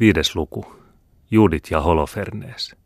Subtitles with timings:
[0.00, 0.66] Viides luku.
[1.30, 2.76] Judit ja Holofernes.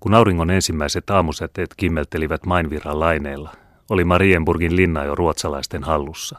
[0.00, 3.52] Kun auringon ensimmäiset aamusäteet kimmeltelivät Mainvirran laineilla,
[3.90, 6.38] oli Marienburgin linna jo ruotsalaisten hallussa.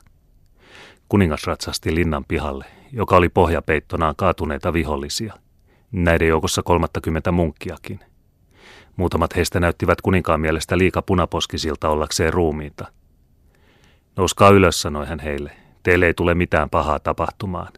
[1.10, 5.34] Kuningas ratsasti linnan pihalle, joka oli pohjapeittonaan kaatuneita vihollisia.
[5.92, 8.00] Näiden joukossa 30 munkkiakin.
[8.96, 12.86] Muutamat heistä näyttivät kuninkaan mielestä liika punaposkisilta ollakseen ruumiita.
[14.16, 15.52] Nouskaa ylös, sanoi hän heille.
[15.84, 17.70] Teille ei tule mitään pahaa tapahtumaan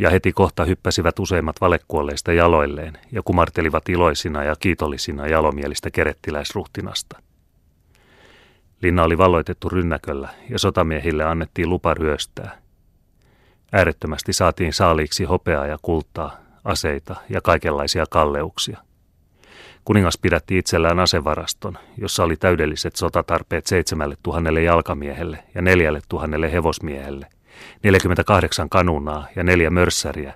[0.00, 7.22] ja heti kohta hyppäsivät useimmat valekuolleista jaloilleen ja kumartelivat iloisina ja kiitollisina jalomielistä kerettiläisruhtinasta.
[8.82, 12.58] Linna oli valloitettu rynnäköllä ja sotamiehille annettiin lupa ryöstää.
[13.72, 18.78] Äärettömästi saatiin saaliiksi hopeaa ja kultaa, aseita ja kaikenlaisia kalleuksia.
[19.84, 27.26] Kuningas pidätti itsellään asevaraston, jossa oli täydelliset sotatarpeet seitsemälle tuhannelle jalkamiehelle ja neljälle tuhannelle hevosmiehelle–
[27.82, 30.34] 48 kanunaa ja neljä mörssäriä,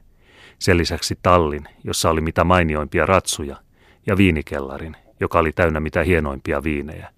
[0.59, 3.57] sen lisäksi tallin, jossa oli mitä mainioimpia ratsuja,
[4.07, 7.11] ja viinikellarin, joka oli täynnä mitä hienoimpia viinejä.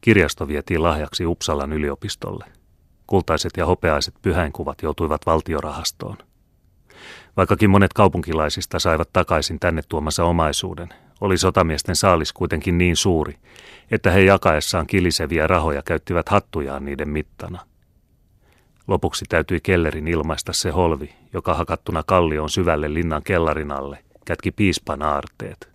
[0.00, 2.44] Kirjasto vietiin lahjaksi Uppsalan yliopistolle.
[3.06, 6.16] Kultaiset ja hopeaiset pyhäinkuvat joutuivat valtiorahastoon.
[7.36, 10.88] Vaikkakin monet kaupunkilaisista saivat takaisin tänne tuomassa omaisuuden,
[11.20, 13.34] oli sotamiesten saalis kuitenkin niin suuri,
[13.90, 17.69] että he jakaessaan kiliseviä rahoja käyttivät hattujaan niiden mittana.
[18.88, 25.02] Lopuksi täytyi kellerin ilmaista se holvi, joka hakattuna kallioon syvälle linnan kellarin alle kätki piispan
[25.02, 25.70] aarteet.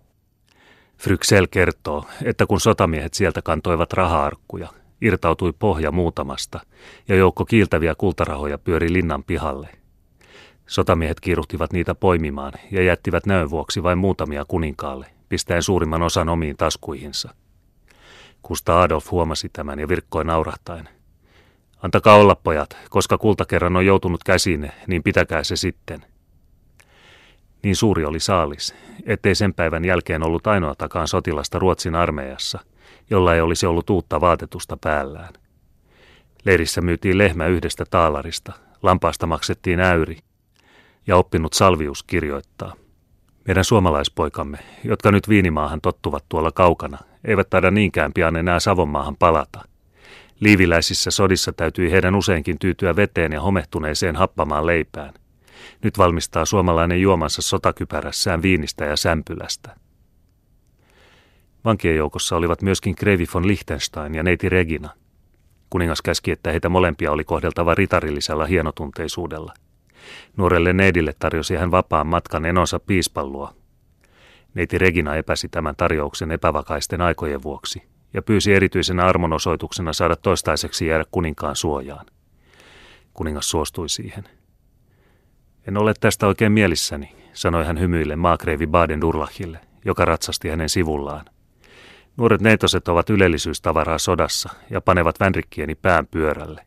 [0.98, 4.68] Fryksel kertoo, että kun sotamiehet sieltä kantoivat rahaarkkuja,
[5.00, 6.60] irtautui pohja muutamasta
[7.08, 9.68] ja joukko kiiltäviä kultarahoja pyöri linnan pihalle.
[10.66, 16.56] Sotamiehet kiiruhtivat niitä poimimaan ja jättivät näön vuoksi vain muutamia kuninkaalle, pistäen suurimman osan omiin
[16.56, 17.34] taskuihinsa.
[18.42, 20.95] Kusta Adolf huomasi tämän ja virkkoi naurahtaen.
[21.86, 26.06] Antakaa olla pojat, koska kulta kerran on joutunut käsiin, niin pitäkää se sitten.
[27.62, 32.58] Niin suuri oli saalis, ettei sen päivän jälkeen ollut ainoatakaan sotilasta Ruotsin armeijassa,
[33.10, 35.34] jolla ei olisi ollut uutta vaatetusta päällään.
[36.44, 38.52] Leirissä myytiin lehmä yhdestä taalarista,
[38.82, 40.18] lampaasta maksettiin äyri,
[41.06, 42.74] ja oppinut Salvius kirjoittaa.
[43.46, 49.60] Meidän suomalaispoikamme, jotka nyt viinimaahan tottuvat tuolla kaukana, eivät taida niinkään pian enää Savonmaahan palata–
[50.40, 55.14] Liiviläisissä sodissa täytyi heidän useinkin tyytyä veteen ja homehtuneeseen happamaan leipään.
[55.82, 59.76] Nyt valmistaa suomalainen juomansa sotakypärässään viinistä ja sämpylästä.
[61.64, 64.90] Vankien joukossa olivat myöskin Krevi von Liechtenstein ja neiti Regina.
[65.70, 69.54] Kuningas käski, että heitä molempia oli kohdeltava ritarillisella hienotunteisuudella.
[70.36, 73.54] Nuorelle neidille tarjosi hän vapaan matkan enonsa piispallua.
[74.54, 77.82] Neiti Regina epäsi tämän tarjouksen epävakaisten aikojen vuoksi–
[78.14, 82.06] ja pyysi erityisenä armonosoituksena saada toistaiseksi jäädä kuninkaan suojaan.
[83.14, 84.24] Kuningas suostui siihen.
[85.68, 91.24] En ole tästä oikein mielissäni, sanoi hän hymyille maakreivi Baden Durlachille, joka ratsasti hänen sivullaan.
[92.16, 96.66] Nuoret neitoset ovat ylellisyystavaraa sodassa ja panevat vänrikkieni pään pyörälle.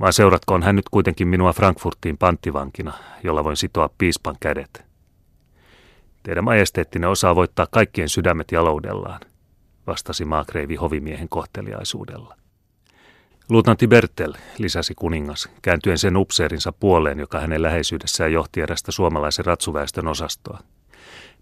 [0.00, 2.92] Vaan seuratkoon hän nyt kuitenkin minua Frankfurtiin panttivankina,
[3.24, 4.84] jolla voin sitoa piispan kädet.
[6.22, 9.20] Teidän majesteettinen osaa voittaa kaikkien sydämet jaloudellaan
[9.86, 12.36] vastasi maakreivi hovimiehen kohteliaisuudella.
[13.48, 20.08] Luutnantti Bertel, lisäsi kuningas, kääntyen sen upseerinsa puoleen, joka hänen läheisyydessään johti erästä suomalaisen ratsuväestön
[20.08, 20.58] osastoa.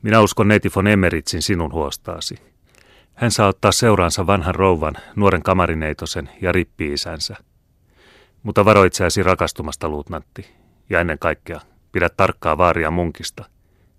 [0.02, 2.34] Minä uskon neiti von Emmeritsin sinun huostaasi.
[3.14, 7.36] Hän saa ottaa seuraansa vanhan rouvan, nuoren kamarineitosen ja rippi-isänsä.
[8.42, 10.46] Mutta varo itseäsi rakastumasta, luutnantti,
[10.90, 11.60] ja ennen kaikkea
[11.92, 13.44] pidä tarkkaa vaaria munkista.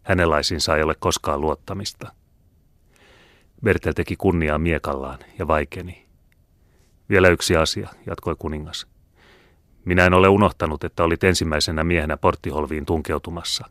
[0.03, 2.11] Hänenlaisinsa ei ole koskaan luottamista.
[3.63, 6.05] Bertel teki kunniaa miekallaan ja vaikeni.
[7.09, 8.87] Vielä yksi asia, jatkoi kuningas.
[9.85, 13.65] Minä en ole unohtanut, että olit ensimmäisenä miehenä porttiholviin tunkeutumassa.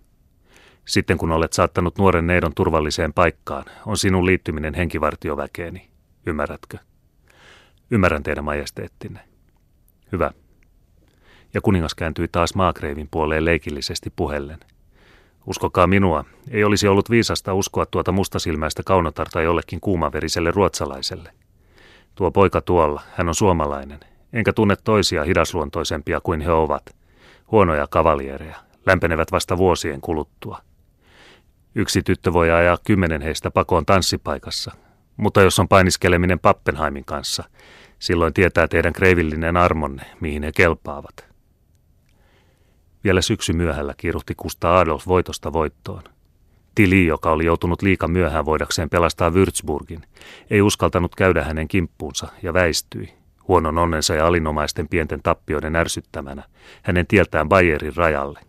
[0.84, 5.90] Sitten kun olet saattanut nuoren neidon turvalliseen paikkaan, on sinun liittyminen henkivartioväkeeni.
[6.26, 6.78] Ymmärrätkö?
[7.90, 9.20] Ymmärrän teidän majesteettinne.
[10.12, 10.30] Hyvä.
[11.54, 14.58] Ja kuningas kääntyi taas maakreivin puoleen leikillisesti puheellen.
[15.46, 21.32] Uskokaa minua, ei olisi ollut viisasta uskoa tuota mustasilmäistä kaunotarta jollekin kuumaveriselle ruotsalaiselle.
[22.14, 24.00] Tuo poika tuolla, hän on suomalainen,
[24.32, 26.82] enkä tunne toisia hidasluontoisempia kuin he ovat.
[27.50, 28.56] Huonoja kavaliereja,
[28.86, 30.58] lämpenevät vasta vuosien kuluttua.
[31.74, 34.72] Yksi tyttö voi ajaa kymmenen heistä pakoon tanssipaikassa,
[35.16, 37.44] mutta jos on painiskeleminen Pappenheimin kanssa,
[37.98, 41.31] silloin tietää teidän kreivillinen armonne, mihin he kelpaavat.
[43.04, 46.02] Vielä syksy myöhällä kiiruhti Kusta Adolf voitosta voittoon.
[46.74, 50.02] Tili, joka oli joutunut liika myöhään voidakseen pelastaa Würzburgin,
[50.50, 53.12] ei uskaltanut käydä hänen kimppuunsa ja väistyi,
[53.48, 56.42] huonon onnensa ja alinomaisten pienten tappioiden ärsyttämänä,
[56.82, 58.40] hänen tieltään Bayerin rajalle.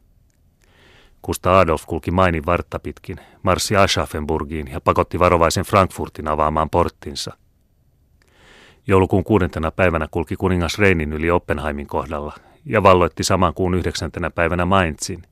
[1.21, 7.37] Kusta Adolf kulki mainin vartta pitkin, marssi Aschaffenburgiin ja pakotti varovaisen Frankfurtin avaamaan porttinsa.
[8.87, 12.33] Joulukuun kuudentena päivänä kulki kuningas Reinin yli Oppenheimin kohdalla
[12.65, 15.23] ja valloitti saman kuun yhdeksäntenä päivänä Mainzin,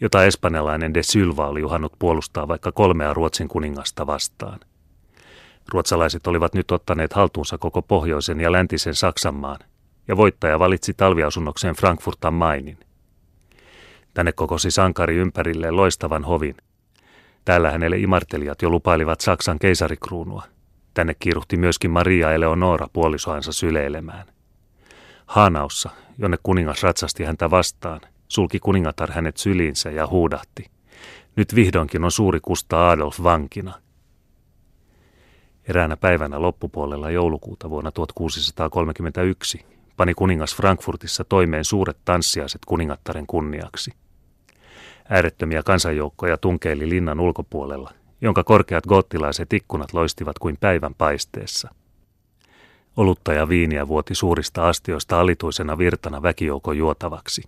[0.00, 4.60] jota espanjalainen de Sylva oli uhannut puolustaa vaikka kolmea Ruotsin kuningasta vastaan.
[5.72, 9.58] Ruotsalaiset olivat nyt ottaneet haltuunsa koko pohjoisen ja läntisen Saksanmaan,
[10.08, 12.78] ja voittaja valitsi talviasunnokseen Frankfurt am Mainin.
[14.14, 16.56] Tänne kokosi sankari ympärilleen loistavan hovin.
[17.44, 20.42] Täällä hänelle imartelijat jo lupailivat Saksan keisarikruunua.
[20.94, 24.26] Tänne kiiruhti myöskin Maria Eleonora puolisoansa syleilemään.
[25.26, 25.90] Haanaussa,
[26.20, 30.70] jonne kuningas ratsasti häntä vastaan, sulki kuningatar hänet syliinsä ja huudahti.
[31.36, 33.74] Nyt vihdoinkin on suuri Kusta Adolf vankina.
[35.68, 39.64] Eräänä päivänä loppupuolella joulukuuta vuonna 1631
[39.96, 43.90] pani kuningas Frankfurtissa toimeen suuret tanssiaiset kuningattaren kunniaksi.
[45.08, 47.90] Äärettömiä kansanjoukkoja tunkeili linnan ulkopuolella,
[48.20, 51.74] jonka korkeat gottilaiset ikkunat loistivat kuin päivän paisteessa.
[53.00, 57.42] Olutta ja viiniä vuoti suurista astioista alituisena virtana väkijoukon juotavaksi.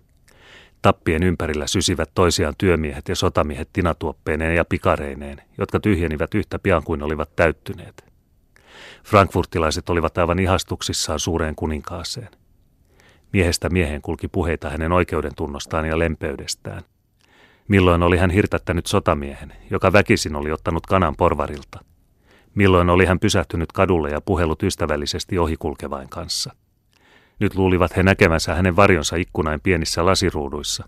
[0.81, 7.03] Tappien ympärillä sysivät toisiaan työmiehet ja sotamiehet tinatuoppeineen ja pikareineen, jotka tyhjenivät yhtä pian kuin
[7.03, 8.05] olivat täyttyneet.
[9.03, 12.29] Frankfurtilaiset olivat aivan ihastuksissaan suureen kuninkaaseen.
[13.33, 16.81] Miehestä miehen kulki puheita hänen oikeuden tunnostaan ja lempeydestään.
[17.67, 21.92] Milloin oli hän hirtättänyt sotamiehen, joka väkisin oli ottanut kanan porvarilta.
[22.55, 26.55] Milloin oli hän pysähtynyt kadulle ja puhellut ystävällisesti ohikulkevain kanssa.
[27.39, 30.87] Nyt luulivat he näkevänsä hänen varjonsa ikkunain pienissä lasiruuduissa,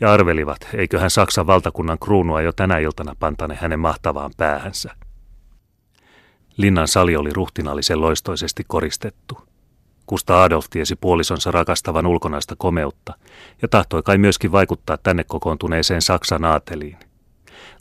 [0.00, 4.96] ja arvelivat, eikö hän Saksan valtakunnan kruunua jo tänä iltana pantane hänen mahtavaan päähänsä.
[6.56, 9.38] Linnan sali oli ruhtinallisen loistoisesti koristettu.
[10.06, 13.14] Kusta Adolf tiesi puolisonsa rakastavan ulkonaista komeutta
[13.62, 16.96] ja tahtoi kai myöskin vaikuttaa tänne kokoontuneeseen Saksan aateliin.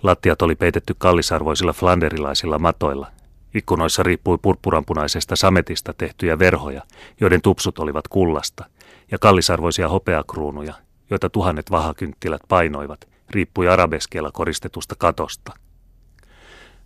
[0.03, 3.11] Lattiat oli peitetty kallisarvoisilla flanderilaisilla matoilla.
[3.53, 6.81] Ikkunoissa riippui purppuranpunaisesta sametista tehtyjä verhoja,
[7.21, 8.65] joiden tupsut olivat kullasta,
[9.11, 10.73] ja kallisarvoisia hopeakruunuja,
[11.09, 15.53] joita tuhannet vahakynttilät painoivat, riippui arabeskeella koristetusta katosta.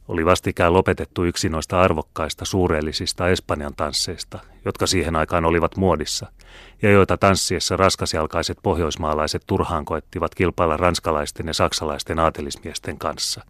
[0.08, 6.32] Oli vastikään lopetettu yksi noista arvokkaista suureellisista Espanjan tansseista, jotka siihen aikaan olivat muodissa,
[6.82, 13.42] ja joita tanssiessa raskasjalkaiset pohjoismaalaiset turhaan koettivat kilpailla ranskalaisten ja saksalaisten aatelismiesten kanssa.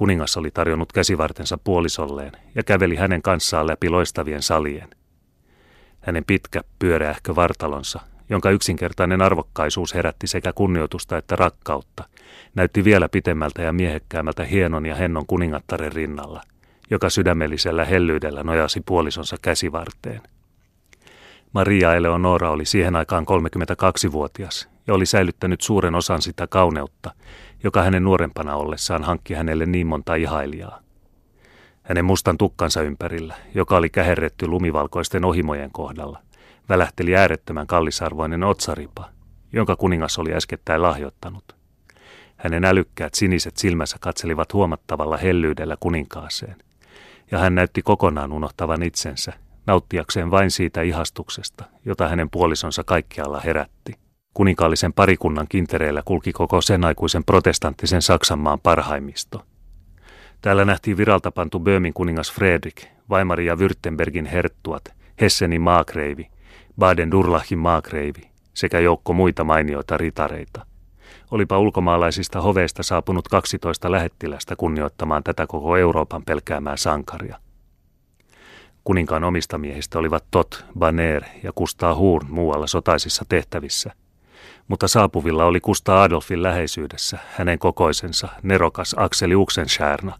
[0.00, 4.88] Kuningas oli tarjonnut käsivartensa puolisolleen ja käveli hänen kanssaan läpi loistavien salien.
[6.00, 8.00] Hänen pitkä, pyöreähkö vartalonsa
[8.30, 12.04] jonka yksinkertainen arvokkaisuus herätti sekä kunnioitusta että rakkautta,
[12.54, 16.42] näytti vielä pitemmältä ja miehekkäämältä hienon ja hennon kuningattaren rinnalla,
[16.90, 20.20] joka sydämellisellä hellyydellä nojasi puolisonsa käsivarteen.
[21.52, 27.10] Maria Eleonora oli siihen aikaan 32-vuotias ja oli säilyttänyt suuren osan sitä kauneutta,
[27.64, 30.80] joka hänen nuorempana ollessaan hankki hänelle niin monta ihailijaa.
[31.82, 36.18] Hänen mustan tukkansa ympärillä, joka oli käherretty lumivalkoisten ohimojen kohdalla,
[36.68, 39.08] välähteli äärettömän kallisarvoinen otsaripa,
[39.52, 41.56] jonka kuningas oli äskettäin lahjoittanut.
[42.36, 46.56] Hänen älykkäät siniset silmänsä katselivat huomattavalla hellyydellä kuninkaaseen,
[47.30, 49.32] ja hän näytti kokonaan unohtavan itsensä,
[49.66, 53.99] nauttiakseen vain siitä ihastuksesta, jota hänen puolisonsa kaikkialla herätti.
[54.34, 59.44] Kuninkaallisen parikunnan kintereillä kulki koko sen aikuisen protestanttisen Saksanmaan parhaimmisto.
[60.42, 64.84] Täällä nähtiin viralta pantu Böömin kuningas Fredrik, Weimarin ja Württembergin herttuat,
[65.20, 66.30] Hessenin maakreivi
[66.80, 70.66] Baden-Durlachin maakreivi sekä joukko muita mainioita ritareita.
[71.30, 77.38] Olipa ulkomaalaisista hoveista saapunut 12 lähettilästä kunnioittamaan tätä koko Euroopan pelkäämää sankaria.
[78.84, 83.92] Kuninkaan omista miehistä olivat Tot, Baner ja Kustaa Huurn muualla sotaisissa tehtävissä,
[84.70, 90.18] mutta saapuvilla oli Kustaa Adolfin läheisyydessä hänen kokoisensa nerokas Akseli Uksenschärna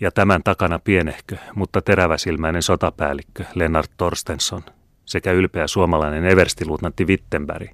[0.00, 4.62] ja tämän takana pienehkö, mutta teräväsilmäinen sotapäällikkö Lennart Torstensson–
[5.10, 7.70] sekä ylpeä suomalainen everstiluutnantti Wittenberg.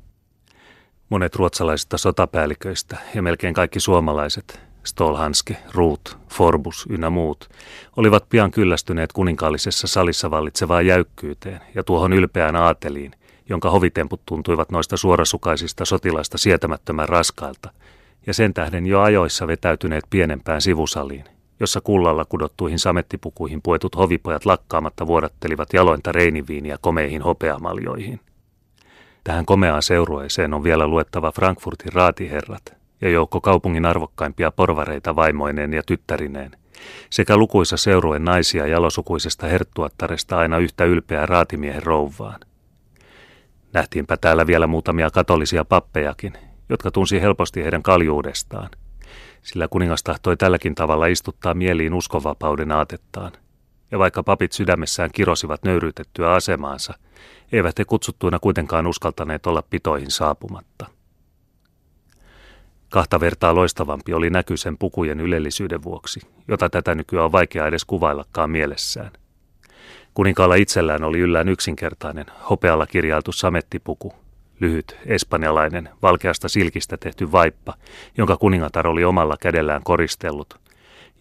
[1.08, 7.48] Monet ruotsalaisista sotapäälliköistä ja melkein kaikki suomalaiset, Stolhanske, Ruut, Forbus ynnä muut,
[7.96, 13.12] olivat pian kyllästyneet kuninkaallisessa salissa vallitsevaan jäykkyyteen ja tuohon ylpeään aateliin,
[13.48, 17.70] jonka hovitemput tuntuivat noista suorasukaisista sotilaista sietämättömän raskailta,
[18.26, 21.24] ja sen tähden jo ajoissa vetäytyneet pienempään sivusaliin,
[21.60, 28.20] jossa kullalla kudottuihin samettipukuihin puetut hovipojat lakkaamatta vuodattelivat jalointa reiniviiniä komeihin hopeamaljoihin.
[29.24, 35.82] Tähän komeaan seurueeseen on vielä luettava Frankfurtin raatiherrat ja joukko kaupungin arvokkaimpia porvareita vaimoineen ja
[35.86, 36.50] tyttärineen,
[37.10, 42.40] sekä lukuisa seurue naisia jalosukuisesta herttuattaresta aina yhtä ylpeää raatimiehen rouvaan.
[43.76, 46.32] Nähtiinpä täällä vielä muutamia katolisia pappejakin,
[46.68, 48.70] jotka tunsi helposti heidän kaljuudestaan,
[49.42, 53.32] sillä kuningas tahtoi tälläkin tavalla istuttaa mieliin uskonvapauden aatettaan.
[53.90, 56.94] Ja vaikka papit sydämessään kirosivat nöyryytettyä asemaansa,
[57.52, 60.86] eivät he kutsuttuina kuitenkaan uskaltaneet olla pitoihin saapumatta.
[62.88, 67.84] Kahta vertaa loistavampi oli näky sen pukujen ylellisyyden vuoksi, jota tätä nykyään on vaikea edes
[67.84, 69.10] kuvaillakaan mielessään.
[70.16, 74.14] Kuninkaalla itsellään oli yllään yksinkertainen, hopealla kirjailtu samettipuku,
[74.60, 77.74] lyhyt, espanjalainen, valkeasta silkistä tehty vaippa,
[78.18, 80.60] jonka kuningatar oli omalla kädellään koristellut.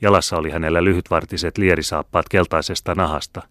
[0.02, 3.42] Jalassa oli hänellä lyhytvartiset lierisaappaat keltaisesta nahasta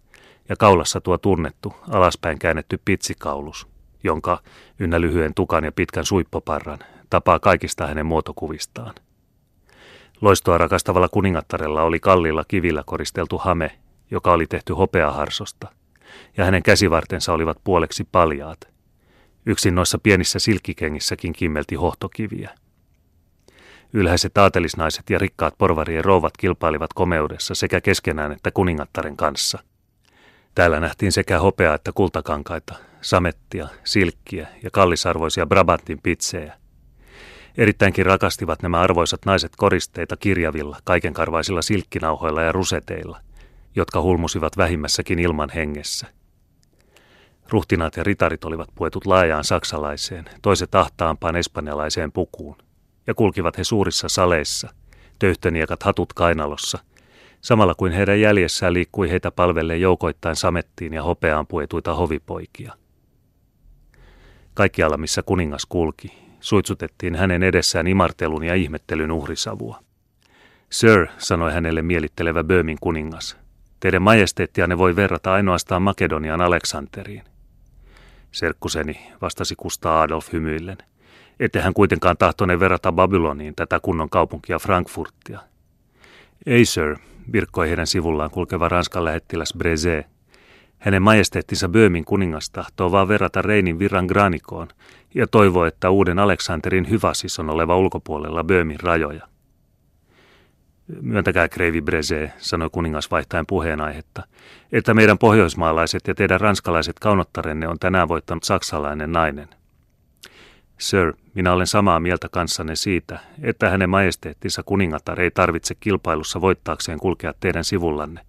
[0.48, 3.68] ja kaulassa tuo tunnettu, alaspäin käännetty pitsikaulus,
[4.04, 4.38] jonka
[4.78, 6.78] ynnä lyhyen tukan ja pitkän suippoparran
[7.10, 8.94] tapaa kaikista hänen muotokuvistaan.
[10.20, 13.78] Loistoa rakastavalla kuningattarella oli kallilla kivillä koristeltu hame,
[14.10, 15.68] joka oli tehty hopeaharsosta,
[16.36, 18.68] ja hänen käsivartensa olivat puoleksi paljaat.
[19.46, 22.50] Yksin noissa pienissä silkkikengissäkin kimmelti hohtokiviä.
[23.92, 29.58] Ylhäiset aatelisnaiset ja rikkaat porvarien rouvat kilpailivat komeudessa sekä keskenään että kuningattaren kanssa.
[30.54, 36.54] Täällä nähtiin sekä hopeaa että kultakankaita, samettia, silkkiä ja kallisarvoisia Brabantin pitsejä,
[37.58, 43.20] Erittäinkin rakastivat nämä arvoisat naiset koristeita kirjavilla, kaikenkarvaisilla silkkinauhoilla ja ruseteilla,
[43.76, 46.06] jotka hulmusivat vähimmässäkin ilman hengessä.
[47.48, 52.56] Ruhtinaat ja ritarit olivat puetut laajaan saksalaiseen, toiset ahtaampaan espanjalaiseen pukuun,
[53.06, 54.68] ja kulkivat he suurissa saleissa,
[55.18, 56.78] töyhtöniekat hatut kainalossa,
[57.40, 62.72] samalla kuin heidän jäljessään liikkui heitä palvelleen joukoittain samettiin ja hopeaan puetuita hovipoikia.
[64.54, 69.80] Kaikkialla, missä kuningas kulki, suitsutettiin hänen edessään imartelun ja ihmettelyn uhrisavua.
[70.70, 73.43] Sir, sanoi hänelle mielittelevä Böömin kuningas,
[73.84, 77.22] teidän majesteettianne voi verrata ainoastaan Makedonian Aleksanteriin.
[78.32, 80.78] Serkkuseni, vastasi Kusta Adolf hymyillen.
[81.60, 85.40] hän kuitenkaan tahtone verrata Babyloniin tätä kunnon kaupunkia Frankfurtia.
[86.46, 86.96] Ei, sir,
[87.32, 90.04] virkkoi heidän sivullaan kulkeva Ranskan lähettiläs Breze.
[90.78, 94.68] Hänen majesteettinsa Böömin kuningas tahtoo vaan verrata Reinin virran granikoon
[95.14, 99.33] ja toivoo, että uuden Aleksanterin hyväsis on oleva ulkopuolella Böömin rajoja.
[101.00, 104.22] Myöntäkää Kreivi Breze, sanoi kuningas vaihtaen puheenaihetta,
[104.72, 109.48] että meidän pohjoismaalaiset ja teidän ranskalaiset kaunottarenne on tänään voittanut saksalainen nainen.
[110.78, 116.98] Sir, minä olen samaa mieltä kanssanne siitä, että hänen majesteettinsa kuningatar ei tarvitse kilpailussa voittaakseen
[116.98, 118.20] kulkea teidän sivullanne,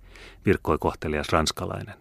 [0.45, 1.95] virkkoi kohtelias ranskalainen.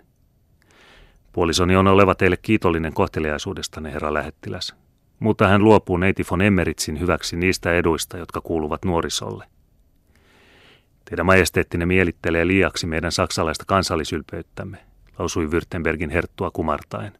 [1.33, 4.75] Puolisoni on oleva teille kiitollinen kohteliaisuudestanne, herra lähettiläs,
[5.19, 9.45] mutta hän luopuu neiti von Emmeritsin hyväksi niistä eduista, jotka kuuluvat nuorisolle.
[11.05, 14.79] Teidän majesteettinne mielittelee liiaksi meidän saksalaista kansallisylpeyttämme,
[15.19, 17.13] lausui Württembergin herttua kumartaen.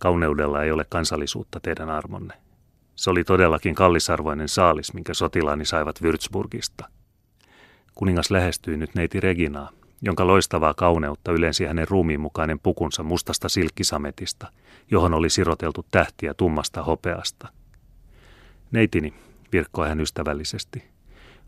[0.00, 2.34] Kauneudella ei ole kansallisuutta teidän armonne.
[2.96, 6.88] Se oli todellakin kallisarvoinen saalis, minkä sotilaani saivat Würzburgista.
[7.94, 9.70] Kuningas lähestyi nyt neiti Reginaa,
[10.02, 14.52] jonka loistavaa kauneutta ylensi hänen ruumiin mukainen pukunsa mustasta silkkisametista,
[14.90, 17.48] johon oli siroteltu tähtiä tummasta hopeasta.
[18.70, 19.14] Neitini,
[19.52, 20.89] virkkoi hän ystävällisesti.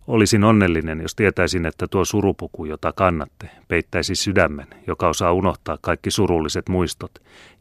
[0.07, 6.11] Olisin onnellinen, jos tietäisin, että tuo surupuku, jota kannatte, peittäisi sydämen, joka osaa unohtaa kaikki
[6.11, 7.13] surulliset muistot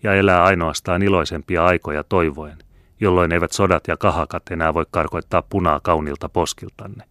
[0.03, 2.57] ja elää ainoastaan iloisempia aikoja toivoen,
[2.99, 7.03] jolloin eivät sodat ja kahakat enää voi karkoittaa punaa kaunilta poskiltanne.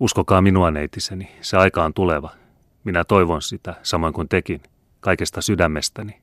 [0.00, 2.30] Uskokaa minua, neitiseni, se aika on tuleva,
[2.84, 4.62] minä toivon sitä, samoin kuin tekin,
[5.00, 6.20] kaikesta sydämestäni.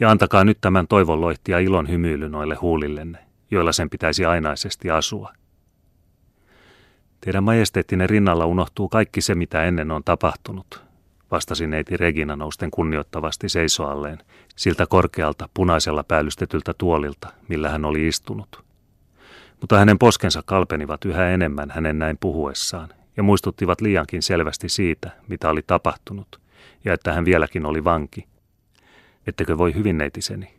[0.00, 3.18] Ja antakaa nyt tämän toivon loihtia ilon hymyily noille huulillenne,
[3.50, 5.32] joilla sen pitäisi ainaisesti asua.
[7.24, 10.84] Teidän majesteettinen rinnalla unohtuu kaikki se, mitä ennen on tapahtunut,
[11.30, 14.18] vastasi neiti Regina nousten kunnioittavasti seisoalleen,
[14.56, 18.64] siltä korkealta punaisella päällystetyltä tuolilta, millä hän oli istunut.
[19.60, 25.50] Mutta hänen poskensa kalpenivat yhä enemmän hänen näin puhuessaan, ja muistuttivat liiankin selvästi siitä, mitä
[25.50, 26.40] oli tapahtunut,
[26.84, 28.26] ja että hän vieläkin oli vanki.
[29.26, 30.54] Ettekö voi hyvin, neitiseni?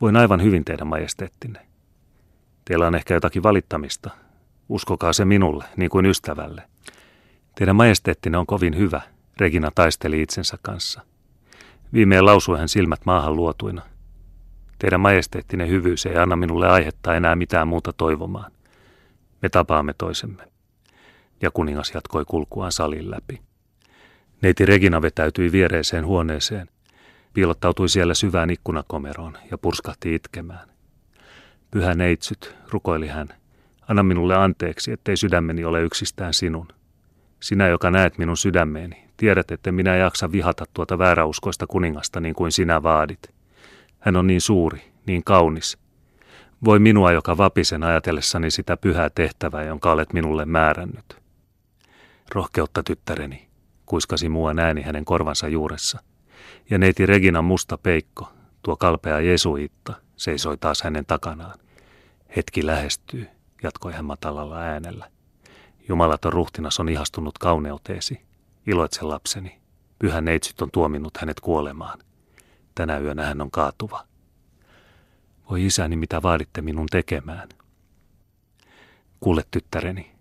[0.00, 1.66] Voin aivan hyvin teidän majesteettinne.
[2.64, 4.25] Teillä on ehkä jotakin valittamista.
[4.68, 6.62] Uskokaa se minulle, niin kuin ystävälle.
[7.54, 9.00] Teidän majesteettinne on kovin hyvä,
[9.40, 11.00] Regina taisteli itsensä kanssa.
[11.92, 13.82] Viimein lausui hän silmät maahan luotuina.
[14.78, 18.52] Teidän majesteettinen hyvyys ei anna minulle aihetta enää mitään muuta toivomaan.
[19.42, 20.42] Me tapaamme toisemme
[21.42, 23.40] ja kuningas jatkoi kulkuaan salin läpi.
[24.42, 26.68] Neiti Regina vetäytyi viereiseen huoneeseen,
[27.32, 30.68] piilottautui siellä syvään ikkunakomeroon ja purskahti itkemään.
[31.70, 33.28] Pyhä neitsyt, rukoili hän,
[33.88, 36.68] anna minulle anteeksi, ettei sydämeni ole yksistään sinun.
[37.40, 42.52] Sinä, joka näet minun sydämeeni, tiedät, että minä jaksa vihata tuota vääräuskoista kuningasta niin kuin
[42.52, 43.34] sinä vaadit.
[43.98, 45.78] Hän on niin suuri, niin kaunis.
[46.64, 51.16] Voi minua, joka vapisen ajatellessani sitä pyhää tehtävää, jonka olet minulle määrännyt.
[52.34, 53.48] Rohkeutta, tyttäreni,
[53.86, 56.00] kuiskasi mua ääni hänen korvansa juuressa.
[56.70, 61.58] Ja neiti Reginan musta peikko, tuo kalpea jesuitta, seisoi taas hänen takanaan.
[62.36, 63.26] Hetki lähestyy,
[63.62, 65.10] jatkoi hän matalalla äänellä.
[65.88, 68.20] Jumalaton ruhtinas on ihastunut kauneuteesi.
[68.66, 69.60] Iloitse lapseni.
[69.98, 71.98] Pyhä neitsyt on tuominnut hänet kuolemaan.
[72.74, 74.06] Tänä yönä hän on kaatuva.
[75.50, 77.48] Voi isäni, mitä vaaditte minun tekemään?
[79.20, 80.12] Kuule tyttäreni,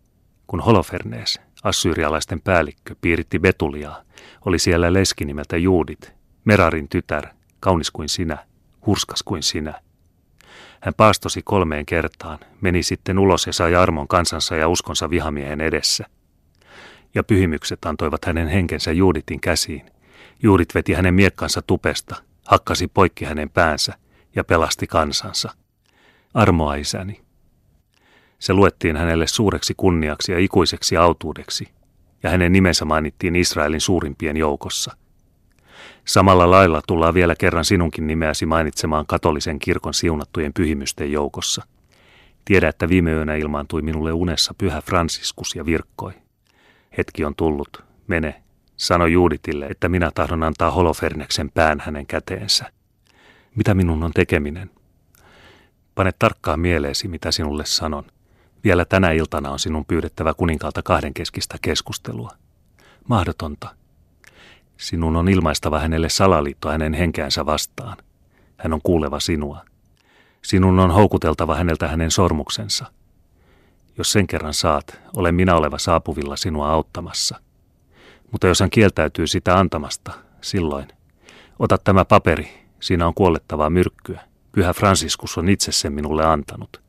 [0.48, 4.02] kun Holofernees, assyrialaisten päällikkö, piiritti Betuliaa,
[4.46, 6.14] oli siellä leski nimeltä Juudit,
[6.46, 7.28] Merarin tytär,
[7.60, 8.48] kaunis kuin sinä,
[8.86, 9.82] hurskas kuin sinä.
[10.86, 16.06] Hän paastosi kolmeen kertaan, meni sitten ulos ja sai armon kansansa ja uskonsa vihamiehen edessä.
[17.16, 19.92] Ja pyhimykset antoivat hänen henkensä Juuditin käsiin.
[20.44, 22.16] Juudit veti hänen miekkansa tupesta,
[22.46, 23.94] hakkasi poikki hänen päänsä
[24.36, 25.50] ja pelasti kansansa.
[26.34, 27.22] Armoa isäni.
[28.40, 31.68] Se luettiin hänelle suureksi kunniaksi ja ikuiseksi autuudeksi,
[32.24, 34.96] ja hänen nimensä mainittiin Israelin suurimpien joukossa–
[36.06, 41.64] Samalla lailla tullaan vielä kerran sinunkin nimeäsi mainitsemaan katolisen kirkon siunattujen pyhimysten joukossa.
[42.46, 46.14] Tiedä, että viime yönä ilmaantui minulle unessa pyhä Franciscus ja virkkoi.
[46.98, 48.44] Hetki on tullut, mene,
[48.78, 52.72] sano Juuditille, että minä tahdon antaa Holoferneksen pään hänen käteensä.
[53.56, 54.70] Mitä minun on tekeminen?
[55.96, 58.04] Pane tarkkaan mieleesi, mitä sinulle sanon.
[58.64, 62.32] Vielä tänä iltana on sinun pyydettävä kuninkaalta kahdenkeskistä keskustelua.
[63.08, 63.76] Mahdotonta.
[64.78, 67.98] Sinun on ilmaistava hänelle salaliitto hänen henkeänsä vastaan.
[68.58, 69.66] Hän on kuuleva sinua.
[70.42, 72.86] Sinun on houkuteltava häneltä hänen sormuksensa.
[73.98, 77.40] Jos sen kerran saat, olen minä oleva saapuvilla sinua auttamassa.
[78.32, 80.88] Mutta jos hän kieltäytyy sitä antamasta, silloin,
[81.60, 84.22] ota tämä paperi, siinä on kuollettavaa myrkkyä.
[84.52, 86.82] Pyhä Franciscus on itse sen minulle antanut.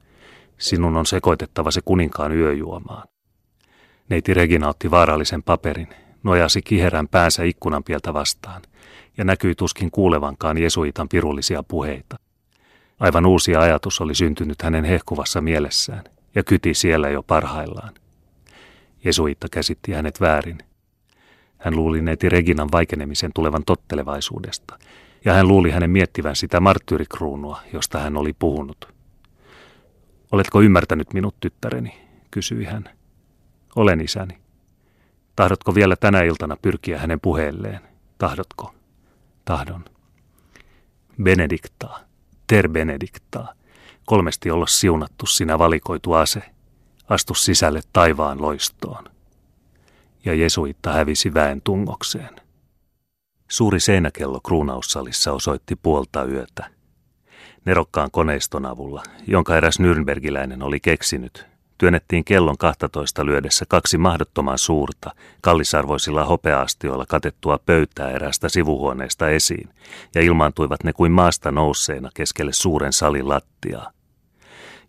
[0.58, 3.08] Sinun on sekoitettava se kuninkaan yöjuomaan.
[4.08, 5.88] Neiti Regina otti vaarallisen paperin
[6.26, 8.62] nojasi kiherän päänsä ikkunan pieltä vastaan
[9.16, 12.16] ja näkyi tuskin kuulevankaan Jesuitan pirullisia puheita.
[13.00, 17.94] Aivan uusi ajatus oli syntynyt hänen hehkuvassa mielessään ja kyti siellä jo parhaillaan.
[19.04, 20.58] Jesuitta käsitti hänet väärin.
[21.58, 24.78] Hän luuli neiti Reginan vaikenemisen tulevan tottelevaisuudesta,
[25.24, 28.88] ja hän luuli hänen miettivän sitä marttyyrikruunua, josta hän oli puhunut.
[30.32, 31.98] Oletko ymmärtänyt minut, tyttäreni?
[32.30, 32.84] kysyi hän.
[33.76, 34.45] Olen isäni.
[35.36, 37.80] Tahdotko vielä tänä iltana pyrkiä hänen puheelleen?
[38.18, 38.74] Tahdotko?
[39.44, 39.84] Tahdon.
[41.22, 42.00] Benediktaa,
[42.46, 43.52] ter benediktaa,
[44.06, 46.42] kolmesti olla siunattu sinä valikoitu ase,
[47.08, 49.04] astu sisälle taivaan loistoon.
[50.24, 52.36] Ja Jesuitta hävisi väen tungokseen.
[53.48, 56.70] Suuri seinäkello kruunaussalissa osoitti puolta yötä.
[57.64, 61.46] Nerokkaan koneiston avulla, jonka eräs Nürnbergiläinen oli keksinyt,
[61.78, 65.10] työnnettiin kellon 12 lyödessä kaksi mahdottoman suurta,
[65.40, 69.68] kallisarvoisilla hopeaastioilla katettua pöytää erästä sivuhuoneesta esiin,
[70.14, 73.90] ja ilmaantuivat ne kuin maasta nousseena keskelle suuren salin lattiaa.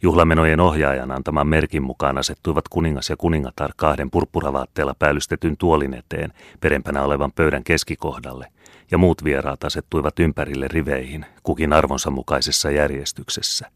[0.02, 7.04] Juhlamenojen ohjaajan antaman merkin mukaan asettuivat kuningas ja kuningatar kahden purppuravaatteella päällystetyn tuolin eteen perempänä
[7.04, 8.48] olevan pöydän keskikohdalle,
[8.92, 13.72] ja muut vieraat asettuivat ympärille riveihin, kukin arvonsa mukaisessa järjestyksessä.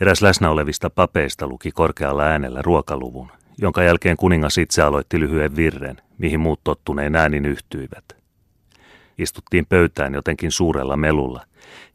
[0.00, 5.96] Eräs läsnä olevista papeista luki korkealla äänellä ruokaluvun, jonka jälkeen kuningas itse aloitti lyhyen virren,
[6.18, 8.04] mihin muut tottuneen äänin yhtyivät.
[9.18, 11.46] Istuttiin pöytään jotenkin suurella melulla,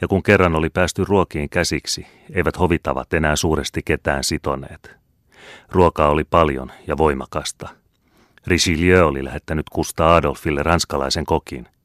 [0.02, 4.96] ja kun kerran oli päästy ruokiin käsiksi, eivät hovitavat enää suuresti ketään sitoneet.
[5.72, 7.70] Ruokaa oli paljon ja voimakasta.
[8.48, 11.68] Richelieu oli lähettänyt Kusta Adolfille ranskalaisen kokin–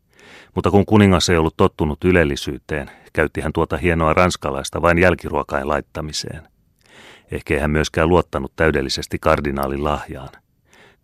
[0.55, 6.43] mutta kun kuningas ei ollut tottunut ylellisyyteen, käytti hän tuota hienoa ranskalaista vain jälkiruokain laittamiseen.
[7.31, 10.29] Ehkä ei hän myöskään luottanut täydellisesti kardinaalin lahjaan.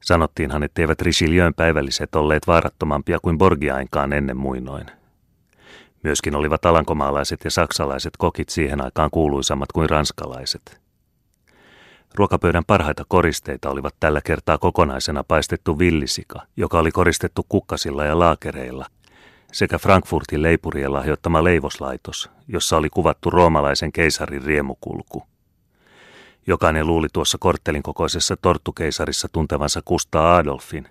[0.02, 4.86] Sanottiinhan, etteivät Richelieun päivälliset olleet vaarattomampia kuin Borgiainkaan ennen muinoin.
[6.02, 10.80] Myöskin olivat alankomaalaiset ja saksalaiset kokit siihen aikaan kuuluisammat kuin ranskalaiset.
[12.14, 18.86] Ruokapöydän parhaita koristeita olivat tällä kertaa kokonaisena paistettu villisika, joka oli koristettu kukkasilla ja laakereilla–
[19.52, 25.22] sekä Frankfurtin leipurien lahjoittama leivoslaitos, jossa oli kuvattu roomalaisen keisarin riemukulku.
[26.46, 30.88] Jokainen luuli tuossa korttelin kokoisessa torttukeisarissa tuntevansa Kustaa Adolfin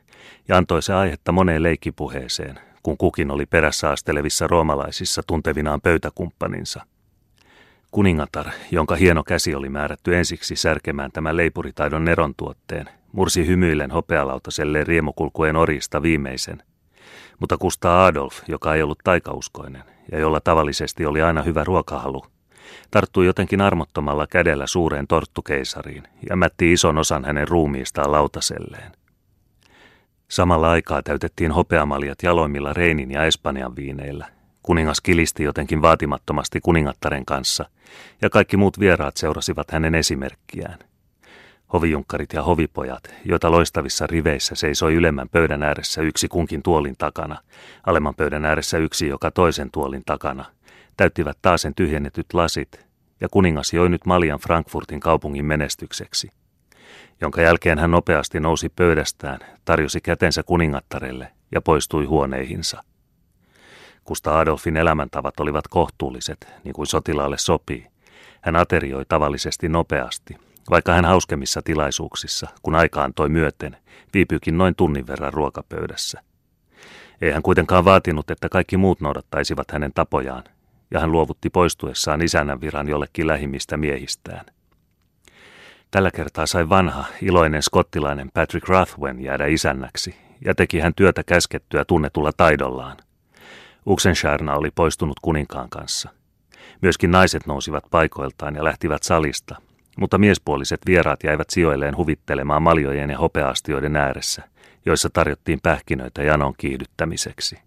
[0.48, 6.86] ja antoi se aihetta moneen leikkipuheeseen, kun kukin oli perässä astelevissa roomalaisissa tuntevinaan pöytäkumppaninsa.
[7.92, 15.56] Kuningatar, jonka hieno käsi oli määrätty ensiksi särkemään tämän leipuritaidon nerontuotteen, mursi hymyillen hopealautaselle riemukulkujen
[15.56, 16.64] orista viimeisen
[17.40, 22.26] mutta Kustaa Adolf, joka ei ollut taikauskoinen ja jolla tavallisesti oli aina hyvä ruokahalu,
[22.92, 28.92] tarttui jotenkin armottomalla kädellä suureen torttukeisariin ja mätti ison osan hänen ruumiistaan lautaselleen.
[30.28, 34.28] Samalla aikaa täytettiin hopeamaljat jaloimmilla Reinin ja Espanjan viineillä.
[34.64, 37.66] Kuningas kilisti jotenkin vaatimattomasti kuningattaren kanssa,
[38.22, 40.80] ja kaikki muut vieraat seurasivat hänen esimerkkiään.
[41.74, 47.38] Hovijunkkarit ja hovipojat, joita loistavissa riveissä seisoi ylemmän pöydän ääressä yksi kunkin tuolin takana,
[47.86, 50.46] alemman pöydän ääressä yksi joka toisen tuolin takana,
[50.98, 52.86] täyttivät taasen tyhjennetyt lasit,
[53.22, 56.30] ja kuningas joi nyt maljan Frankfurtin kaupungin menestykseksi
[57.22, 62.84] jonka jälkeen hän nopeasti nousi pöydästään, tarjosi kätensä kuningattarelle ja poistui huoneihinsa.
[64.04, 67.88] Kusta Adolfin elämäntavat olivat kohtuulliset, niin kuin sotilaalle sopii.
[68.42, 70.38] Hän aterioi tavallisesti nopeasti,
[70.70, 73.78] vaikka hän hauskemmissa tilaisuuksissa, kun aika antoi myöten,
[74.14, 76.22] viipyykin noin tunnin verran ruokapöydässä.
[77.22, 80.44] Ei hän kuitenkaan vaatinut, että kaikki muut noudattaisivat hänen tapojaan,
[80.92, 84.46] ja hän luovutti poistuessaan isännän viran jollekin lähimmistä miehistään–
[85.92, 91.86] Tällä kertaa sai vanha, iloinen skottilainen Patrick Rathwen jäädä isännäksi, ja teki hän työtä käskettyä
[91.86, 92.98] tunnetulla taidollaan.
[93.88, 96.10] Uxenshärna oli poistunut kuninkaan kanssa.
[96.82, 99.56] Myöskin naiset nousivat paikoiltaan ja lähtivät salista,
[100.00, 104.44] mutta miespuoliset vieraat jäivät sijoilleen huvittelemaan maljojen ja hopeastioiden ääressä,
[104.86, 107.60] joissa tarjottiin pähkinöitä janon kiihdyttämiseksi.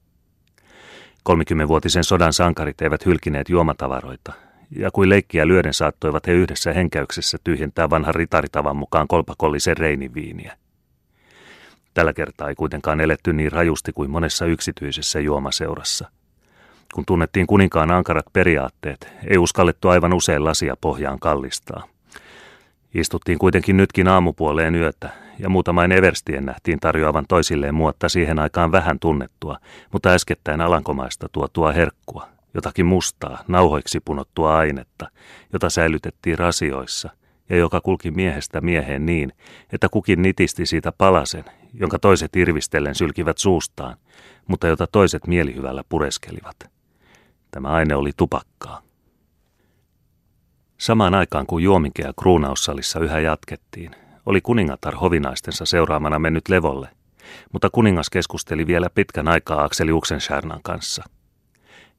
[1.22, 4.32] Kolmikymmenvuotisen sodan sankarit eivät hylkineet juomatavaroita,
[4.76, 10.56] ja kuin leikkiä lyöden saattoivat he yhdessä henkäyksessä tyhjentää vanhan ritaritavan mukaan kolpakollisen reiniviiniä.
[11.94, 16.08] Tällä kertaa ei kuitenkaan eletty niin rajusti kuin monessa yksityisessä juomaseurassa.
[16.94, 21.91] Kun tunnettiin kuninkaan ankarat periaatteet, ei uskallettu aivan usein lasia pohjaan kallistaa.
[22.94, 28.98] Istuttiin kuitenkin nytkin aamupuoleen yötä, ja muutamain everstien nähtiin tarjoavan toisilleen muotta siihen aikaan vähän
[28.98, 29.58] tunnettua,
[29.92, 35.10] mutta äskettäin alankomaista tuotua herkkua, jotakin mustaa, nauhoiksi punottua ainetta,
[35.52, 37.10] jota säilytettiin rasioissa
[37.48, 39.32] ja joka kulki miehestä mieheen niin,
[39.72, 43.96] että kukin nitisti siitä palasen, jonka toiset irvistellen sylkivät suustaan,
[44.46, 46.56] mutta jota toiset mielihyvällä pureskelivat.
[47.50, 48.82] Tämä aine oli tupakkaa.
[50.82, 53.90] Samaan aikaan kuin juominkeä kruunaussalissa yhä jatkettiin,
[54.26, 56.88] oli kuningatar hovinaistensa seuraamana mennyt levolle,
[57.52, 61.04] mutta kuningas keskusteli vielä pitkän aikaa Akseli Uxenstiernan kanssa–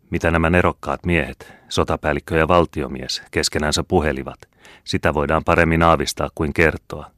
[0.09, 4.39] mitä nämä nerokkaat miehet, sotapäällikkö ja valtiomies, keskenänsä puhelivat,
[4.83, 7.11] sitä voidaan paremmin aavistaa kuin kertoa.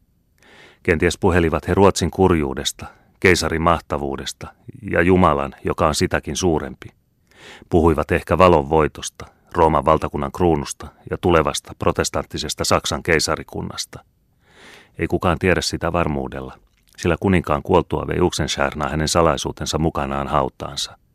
[0.84, 2.86] Kenties puhelivat he Ruotsin kurjuudesta,
[3.20, 4.48] keisarin mahtavuudesta
[4.92, 6.90] ja Jumalan, joka on sitäkin suurempi.
[7.70, 14.00] Puhuivat ehkä valon voitosta, Rooman valtakunnan kruunusta ja tulevasta protestanttisesta Saksan keisarikunnasta.
[15.00, 16.58] Ei kukaan tiedä sitä varmuudella,
[16.98, 20.98] sillä kuninkaan kuoltua vei Uxenstierna hänen salaisuutensa mukanaan hautaansa–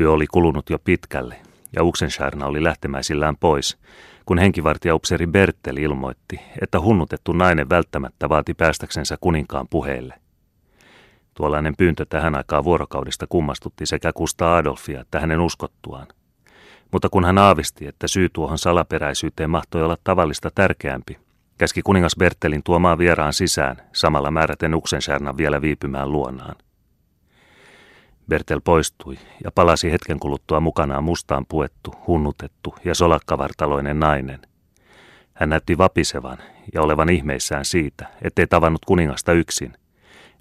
[0.00, 1.36] Yö oli kulunut jo pitkälle,
[1.76, 3.78] ja Uxenstierna oli lähtemäisillään pois,
[4.26, 10.14] kun henkivartijaupseeri Bertel ilmoitti, että hunnutettu nainen välttämättä vaati päästäksensä kuninkaan puheelle.
[11.34, 16.06] Tuollainen pyyntö tähän aikaan vuorokaudesta kummastutti sekä Kusta Adolfia että hänen uskottuaan.
[16.92, 21.18] Mutta kun hän aavisti, että syy tuohon salaperäisyyteen mahtoi olla tavallista tärkeämpi,
[21.58, 26.56] käski kuningas Bertelin tuomaan vieraan sisään, samalla määräten Uxenstiernan vielä viipymään luonaan.
[28.28, 34.40] Bertel poistui ja palasi hetken kuluttua mukanaan mustaan puettu, hunnutettu ja solakkavartaloinen nainen.
[35.34, 36.38] Hän näytti vapisevan
[36.74, 39.72] ja olevan ihmeissään siitä, ettei tavannut kuningasta yksin,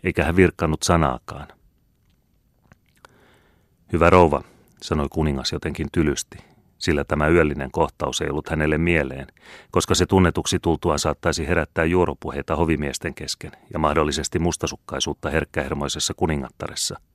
[0.03, 1.47] eikä hän virkkannut sanaakaan.
[3.93, 4.41] Hyvä rouva,
[4.81, 6.37] sanoi kuningas jotenkin tylysti,
[6.77, 9.27] sillä tämä yöllinen kohtaus ei ollut hänelle mieleen,
[9.71, 16.99] koska se tunnetuksi tultuaan saattaisi herättää juoropuheita hovimiesten kesken ja mahdollisesti mustasukkaisuutta herkkähermoisessa kuningattaressa–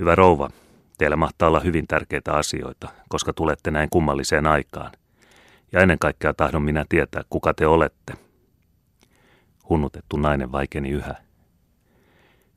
[0.00, 0.50] Hyvä rouva,
[0.98, 4.92] teillä mahtaa olla hyvin tärkeitä asioita, koska tulette näin kummalliseen aikaan.
[5.72, 8.14] Ja ennen kaikkea tahdon minä tietää, kuka te olette.
[9.68, 11.14] Hunnutettu nainen vaikeni yhä.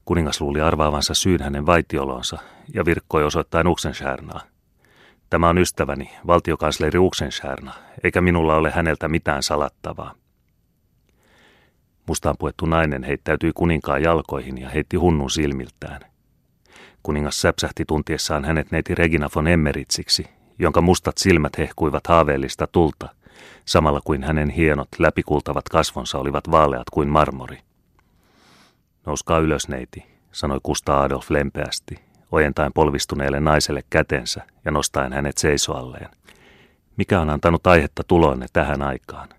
[0.06, 2.38] Kuningas luuli arvaavansa syyn hänen vaitiolonsa
[2.74, 4.40] ja virkkoi osoittain Uxenstierna.
[5.30, 10.16] Tämä on ystäväni, valtiokansleri Uxenstierna, eikä minulla ole häneltä mitään salattavaa.
[12.08, 16.02] Mustaan puettu nainen heittäytyi kuninkaan jalkoihin ja heitti hunnun silmiltään.
[17.04, 20.26] Kuningas säpsähti tuntiessaan hänet neiti Regina von Emmeritsiksi,
[20.60, 23.10] jonka mustat silmät hehkuivat haaveellista tulta,
[23.66, 27.60] samalla kuin hänen hienot läpikultavat kasvonsa olivat vaaleat kuin marmori.
[29.06, 32.00] Nouskaa ylös, neiti, sanoi Kusta Adolf lempeästi,
[32.32, 36.10] ojentaen polvistuneelle naiselle kätensä ja nostaen hänet seisoalleen.
[36.98, 39.30] Mikä on antanut aihetta tuloonne tähän aikaan?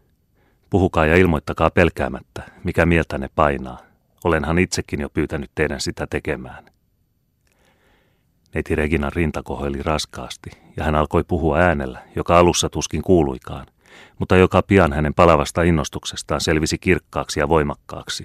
[0.70, 3.78] Puhukaa ja ilmoittakaa pelkäämättä, mikä mieltänne painaa.
[4.24, 6.64] Olenhan itsekin jo pyytänyt teidän sitä tekemään.
[8.54, 13.66] Neiti Reginan rinta kohoili raskaasti, ja hän alkoi puhua äänellä, joka alussa tuskin kuuluikaan,
[14.18, 18.24] mutta joka pian hänen palavasta innostuksestaan selvisi kirkkaaksi ja voimakkaaksi.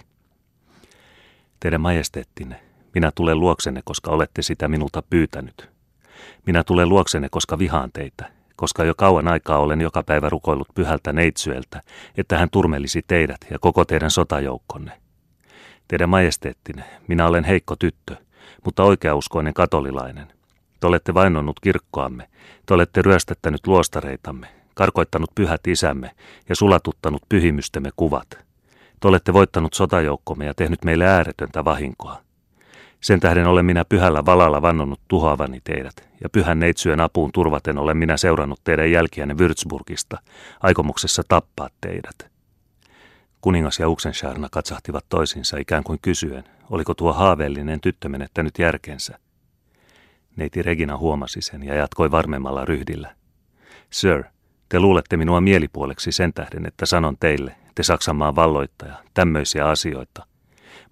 [1.60, 2.62] Teidän majesteettinne,
[2.94, 5.70] minä tulen luoksenne, koska olette sitä minulta pyytänyt.
[6.46, 11.14] Minä tulen luoksenne, koska vihaan teitä, koska jo kauan aikaa olen joka päivä rukoillut pyhältä
[11.14, 11.82] neitsyeltä,
[12.18, 14.92] että hän turmelisi teidät ja koko teidän sotajoukkonne.
[15.88, 18.16] Teidän majesteettinne, minä olen heikko tyttö,
[18.66, 20.28] mutta oikeauskoinen katolilainen.
[20.80, 22.30] Te olette vainonnut kirkkoamme,
[22.66, 26.12] te olette ryöstettänyt luostareitamme, karkoittanut pyhät isämme
[26.50, 28.49] ja sulatuttanut pyhimystemme kuvat.
[29.00, 32.22] Te olette voittanut sotajoukkomme ja tehnyt meille ääretöntä vahinkoa.
[33.02, 37.98] Sen tähden olen minä pyhällä valalla vannonnut tuhoavani teidät, ja pyhän neitsyön apuun turvaten olen
[37.98, 40.18] minä seurannut teidän jälkiänne Würzburgista,
[40.60, 42.32] aikomuksessa tappaa teidät.
[43.42, 49.20] Kuningas ja Uxenscharna katsahtivat toisinsa ikään kuin kysyen, oliko tuo haaveellinen tyttö menettänyt järkensä.
[50.36, 53.16] Neiti Regina huomasi sen ja jatkoi varmemmalla ryhdillä.
[53.90, 54.24] Sir,
[54.70, 60.26] te luulette minua mielipuoleksi sen tähden, että sanon teille, te Saksanmaan valloittaja, tämmöisiä asioita.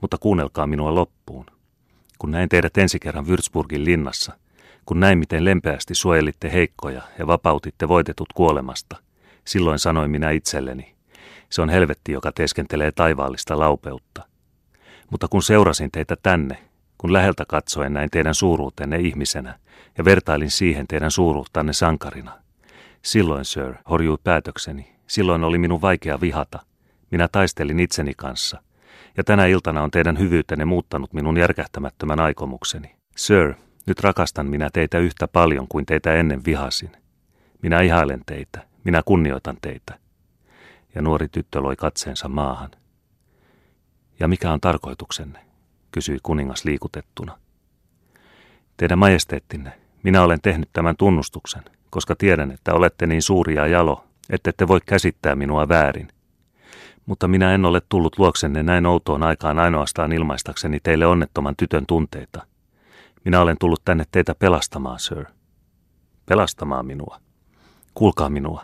[0.02, 1.46] Mutta kuunnelkaa minua loppuun.
[2.20, 4.34] Kun näin teidät ensi kerran Würzburgin linnassa,
[4.86, 8.98] kun näin miten lempeästi suojelitte heikkoja ja vapautitte voitetut kuolemasta,
[9.46, 10.96] silloin sanoin minä itselleni,
[11.50, 14.24] se on helvetti, joka teeskentelee taivaallista laupeutta.
[15.12, 16.58] Mutta kun seurasin teitä tänne,
[16.98, 19.60] kun läheltä katsoen näin teidän suuruutenne ihmisenä
[19.98, 22.32] ja vertailin siihen teidän suuruuttanne sankarina,
[23.02, 24.97] silloin, sir, horjui päätökseni.
[25.08, 26.60] Silloin oli minun vaikea vihata.
[27.12, 28.62] Minä taistelin itseni kanssa.
[29.18, 32.96] Ja tänä iltana on teidän hyvyytenne muuttanut minun järkähtämättömän aikomukseni.
[33.16, 33.54] Sir,
[33.86, 36.92] nyt rakastan minä teitä yhtä paljon kuin teitä ennen vihasin.
[37.62, 40.00] Minä ihailen teitä, minä kunnioitan teitä
[40.96, 42.72] ja nuori tyttö loi katseensa maahan.
[44.20, 45.48] Ja mikä on tarkoituksenne?
[45.92, 47.38] kysyi kuningas liikutettuna.
[48.78, 49.72] Teidän majesteettinne,
[50.04, 54.68] minä olen tehnyt tämän tunnustuksen, koska tiedän, että olette niin suuri ja jalo, että ette
[54.68, 56.08] voi käsittää minua väärin.
[57.06, 62.48] Mutta minä en ole tullut luoksenne näin outoon aikaan ainoastaan ilmaistakseni teille onnettoman tytön tunteita.
[63.26, 65.26] Minä olen tullut tänne teitä pelastamaan, sir.
[66.26, 67.20] Pelastamaan minua.
[67.94, 68.64] Kuulkaa minua.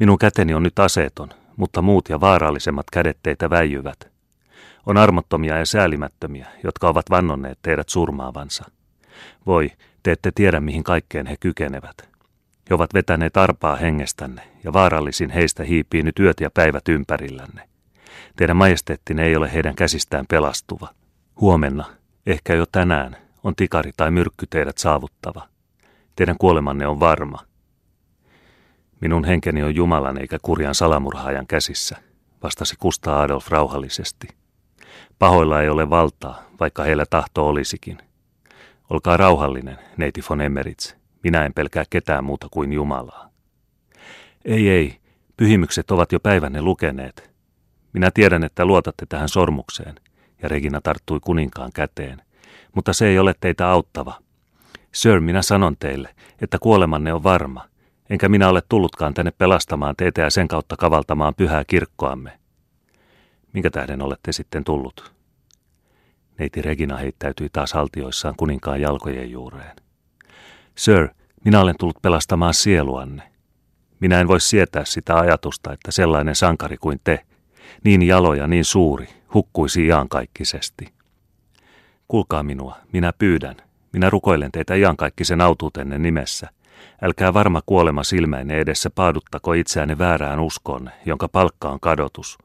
[0.00, 4.10] Minun käteni on nyt aseeton, mutta muut ja vaarallisemmat kädet teitä väijyvät.
[4.86, 8.64] On armottomia ja säälimättömiä, jotka ovat vannonneet teidät surmaavansa.
[9.46, 9.70] Voi,
[10.02, 12.08] te ette tiedä mihin kaikkeen he kykenevät.
[12.70, 17.68] He ovat vetäneet arpaa hengestänne, ja vaarallisin heistä hiipii nyt yöt ja päivät ympärillänne.
[18.36, 20.88] Teidän majesteettinne ei ole heidän käsistään pelastuva.
[21.40, 21.84] Huomenna,
[22.26, 25.48] ehkä jo tänään, on tikari tai myrkky teidät saavuttava.
[26.16, 27.38] Teidän kuolemanne on varma.
[29.00, 31.96] Minun henkeni on Jumalan eikä kurjan salamurhaajan käsissä,
[32.42, 34.28] vastasi Kusta Adolf rauhallisesti.
[35.18, 37.98] Pahoilla ei ole valtaa, vaikka heillä tahto olisikin.
[38.90, 40.97] Olkaa rauhallinen, neiti von Emmerits.
[41.22, 43.30] Minä en pelkää ketään muuta kuin Jumalaa.
[44.44, 44.96] Ei, ei.
[45.36, 47.30] Pyhimykset ovat jo päivänne lukeneet.
[47.92, 49.94] Minä tiedän, että luotatte tähän sormukseen.
[50.42, 52.22] Ja Regina tarttui kuninkaan käteen.
[52.74, 54.18] Mutta se ei ole teitä auttava.
[54.94, 57.68] Sir, minä sanon teille, että kuolemanne on varma–
[58.10, 62.38] enkä minä ole tullutkaan tänne pelastamaan teitä ja sen kautta kavaltamaan pyhää kirkkoamme.
[63.52, 65.12] Minkä tähden olette sitten tullut?
[66.38, 69.76] Neiti Regina heittäytyi taas haltioissaan kuninkaan jalkojen juureen.
[70.78, 71.08] Sir,
[71.44, 73.22] minä olen tullut pelastamaan sieluanne.
[74.00, 77.24] Minä en voi sietää sitä ajatusta, että sellainen sankari kuin te,
[77.84, 80.92] niin jalo ja niin suuri, hukkuisi iankaikkisesti.
[82.08, 83.56] Kuulkaa minua, minä pyydän.
[83.92, 86.48] Minä rukoilen teitä iankaikkisen autuutenne nimessä.
[87.02, 92.38] Älkää varma kuolema silmäinen edessä paaduttako itseänne väärään uskoon, jonka palkka on kadotus.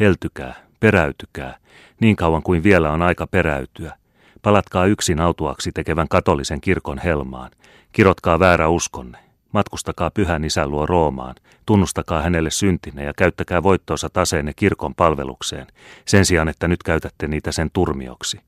[0.00, 1.56] Heltykää, peräytykää,
[2.00, 4.01] niin kauan kuin vielä on aika peräytyä.
[4.42, 7.50] Palatkaa yksin autuaksi tekevän katolisen kirkon helmaan.
[7.92, 9.18] Kirotkaa väärä uskonne.
[9.52, 11.34] Matkustakaa pyhän isän luo Roomaan.
[11.66, 15.66] Tunnustakaa hänelle syntinne ja käyttäkää voittoonsa taseenne kirkon palvelukseen,
[16.04, 18.40] sen sijaan että nyt käytätte niitä sen turmioksi.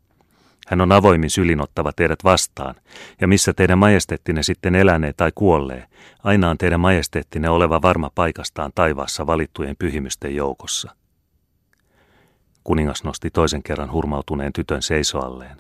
[0.69, 2.75] Hän on avoimin sylinottava teidät vastaan,
[3.21, 5.87] ja missä teidän majesteettinne sitten elänee tai kuollee,
[6.25, 10.95] aina on teidän majesteettinne oleva varma paikastaan taivaassa valittujen pyhimysten joukossa.
[12.65, 15.57] Kuningas nosti toisen kerran hurmautuneen tytön seisoalleen,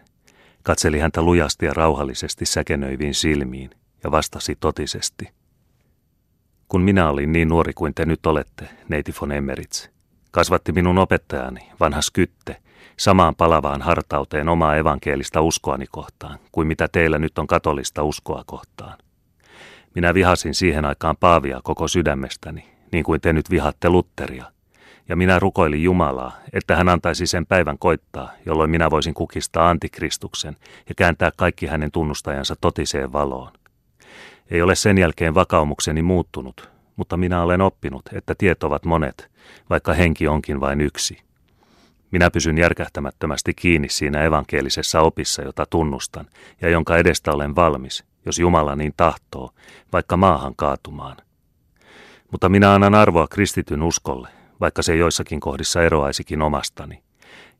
[0.64, 3.70] katseli häntä lujasti ja rauhallisesti säkenöiviin silmiin
[4.04, 5.28] ja vastasi totisesti.
[6.68, 9.90] Kun minä olin niin nuori kuin te nyt olette, neiti von Emmerits,
[10.30, 12.56] kasvatti minun opettajani, vanha Skytte,
[12.96, 18.98] samaan palavaan hartauteen omaa evankelista uskoani kohtaan, kuin mitä teillä nyt on katolista uskoa kohtaan.
[19.94, 24.44] Minä vihasin siihen aikaan Paavia koko sydämestäni, niin kuin te nyt vihatte Lutteria,
[25.08, 30.56] Ja minä rukoilin Jumalaa, että hän antaisi sen päivän koittaa, jolloin minä voisin kukistaa antikristuksen
[30.88, 33.52] ja kääntää kaikki hänen tunnustajansa totiseen valoon.
[34.50, 39.30] Ei ole sen jälkeen vakaumukseni muuttunut, mutta minä olen oppinut, että tiet ovat monet,
[39.70, 41.18] vaikka henki onkin vain yksi.
[42.10, 46.26] Minä pysyn järkähtämättömästi kiinni siinä evankelisessa opissa, jota tunnustan,
[46.60, 49.50] ja jonka edestä olen valmis, jos Jumala niin tahtoo,
[49.92, 51.16] vaikka maahan kaatumaan.
[52.32, 54.28] Mutta minä annan arvoa kristityn uskolle,
[54.60, 57.02] vaikka se joissakin kohdissa eroaisikin omastani.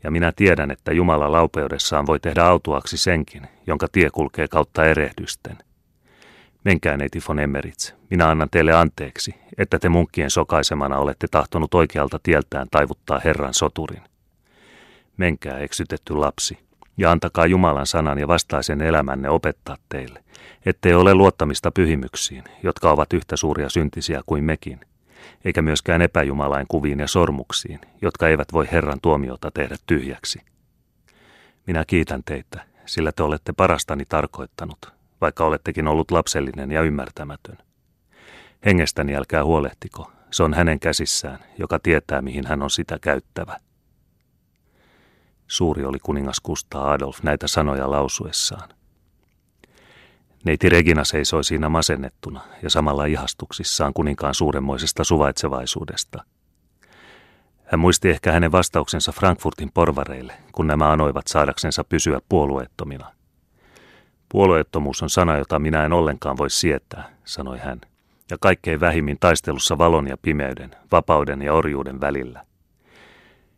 [0.05, 5.59] Ja minä tiedän, että Jumala laupeudessaan voi tehdä autuaksi senkin, jonka tie kulkee kautta erehdysten.
[6.65, 12.19] Menkää neiti von Emmerits, minä annan teille anteeksi, että te munkkien sokaisemana olette tahtonut oikealta
[12.23, 14.03] tieltään taivuttaa Herran soturin.
[15.17, 16.59] Menkää eksytetty lapsi,
[16.97, 20.25] ja antakaa Jumalan sanan ja vastaisen elämänne opettaa teille,
[20.67, 24.81] ettei ole luottamista pyhimyksiin, jotka ovat yhtä suuria syntisiä kuin mekin,
[25.45, 30.41] eikä myöskään epäjumalain kuviin ja sormuksiin, jotka eivät voi Herran tuomiota tehdä tyhjäksi.
[31.67, 37.59] Minä kiitän teitä, sillä te olette parastani tarkoittanut, vaikka olettekin ollut lapsellinen ja ymmärtämätön.
[38.67, 43.57] Hengestäni älkää huolehtiko, se on hänen käsissään, joka tietää, mihin hän on sitä käyttävä.
[45.47, 48.69] Suuri oli kuningas Kustaa Adolf näitä sanoja lausuessaan.
[50.45, 56.25] Neiti Regina seisoi siinä masennettuna ja samalla ihastuksissaan kuninkaan suuremmoisesta suvaitsevaisuudesta.
[57.65, 63.13] Hän muisti ehkä hänen vastauksensa Frankfurtin porvareille, kun nämä anoivat saadaksensa pysyä puolueettomina.
[64.29, 67.81] Puolueettomuus on sana, jota minä en ollenkaan voi sietää, sanoi hän,
[68.31, 72.45] ja kaikkein vähimmin taistelussa valon ja pimeyden, vapauden ja orjuuden välillä–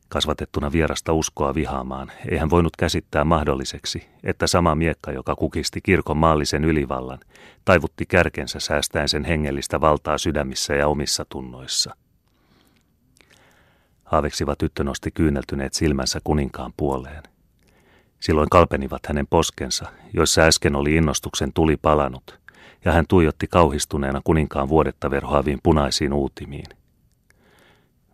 [0.09, 6.17] Kasvatettuna vierasta uskoa vihaamaan, ei hän voinut käsittää mahdolliseksi, että sama miekka, joka kukisti kirkon
[6.17, 7.19] maallisen ylivallan,
[7.65, 11.97] taivutti kärkensä säästäen sen hengellistä valtaa sydämissä ja omissa tunnoissa.
[14.05, 17.23] Haaveksiva tyttö nosti kyyneltyneet silmänsä kuninkaan puoleen.
[18.21, 22.41] Silloin kalpenivat hänen poskensa, joissa äsken oli innostuksen tuli palanut,
[22.85, 26.67] ja hän tuijotti kauhistuneena kuninkaan vuodetta verhoaviin punaisiin uutimiin.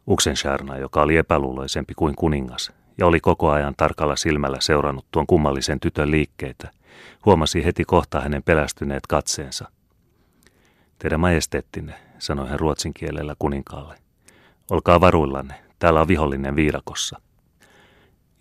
[0.07, 5.81] Uksensharna, joka oli epäluuloisempi kuin kuningas ja oli koko ajan tarkalla silmällä seurannut tuon kummallisen
[5.81, 6.71] tytön liikkeitä,
[7.27, 9.69] huomasi heti kohta hänen pelästyneet katseensa.
[10.99, 13.95] Teidän majesteettinne, sanoi hän ruotsin kielellä kuninkaalle.
[14.71, 17.21] Olkaa varuillanne, täällä on vihollinen viirakossa.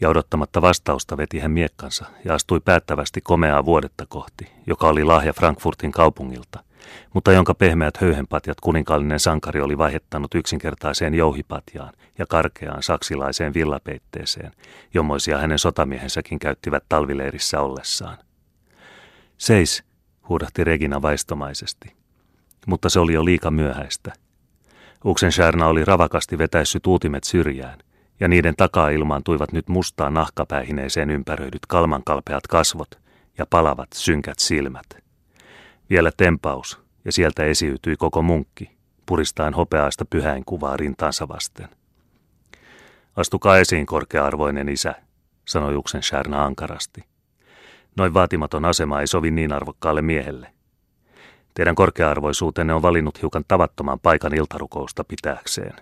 [0.01, 5.33] Ja odottamatta vastausta veti hän miekkansa ja astui päättävästi komeaa vuodetta kohti, joka oli lahja
[5.33, 6.63] Frankfurtin kaupungilta–
[7.13, 14.51] mutta jonka pehmeät höyhenpatjat kuninkaallinen sankari oli vaihettanut yksinkertaiseen jouhipatjaan ja karkeaan saksilaiseen villapeitteeseen,
[14.93, 18.17] jommoisia hänen sotamiehensäkin käyttivät talvileirissä ollessaan.
[19.37, 19.83] Seis,
[20.29, 21.93] huudahti Regina vaistomaisesti.
[22.67, 24.13] Mutta se oli jo liika myöhäistä.
[25.05, 27.79] Uksenshärna oli ravakasti vetäissyt uutimet syrjään,
[28.19, 32.99] ja niiden takaa ilmaantuivat nyt mustaa nahkapäihineeseen ympäröidyt kalmankalpeat kasvot
[33.37, 35.00] ja palavat synkät silmät.
[35.91, 38.71] Vielä tempaus, ja sieltä esiytyi koko munkki,
[39.05, 41.69] puristaen hopeaista pyhäinkuvaa rintaansa vasten.
[43.15, 44.95] Astukaa esiin, korkea-arvoinen isä,
[45.47, 47.03] sanoi Uksen Sharna ankarasti.
[47.97, 50.53] Noin vaatimaton asema ei sovi niin arvokkaalle miehelle.
[51.53, 55.75] Teidän korkea-arvoisuutenne on valinnut hiukan tavattoman paikan iltarukousta pitääkseen.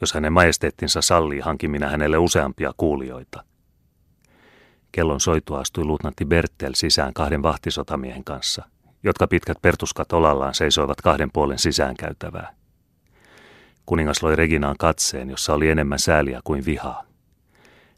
[0.00, 3.44] Jos hänen majesteettinsa sallii, hankin minä hänelle useampia kuulijoita–
[4.96, 8.64] Kellon soitua astui luutnantti Bertel sisään kahden vahtisotamiehen kanssa,
[9.02, 12.54] jotka pitkät pertuskat olallaan seisoivat kahden puolen sisäänkäytävää.
[13.86, 17.04] Kuningas loi Reginaan katseen, jossa oli enemmän sääliä kuin vihaa.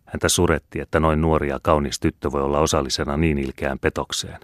[0.04, 4.40] Häntä suretti, että noin nuori ja kaunis tyttö voi olla osallisena niin ilkeään petokseen.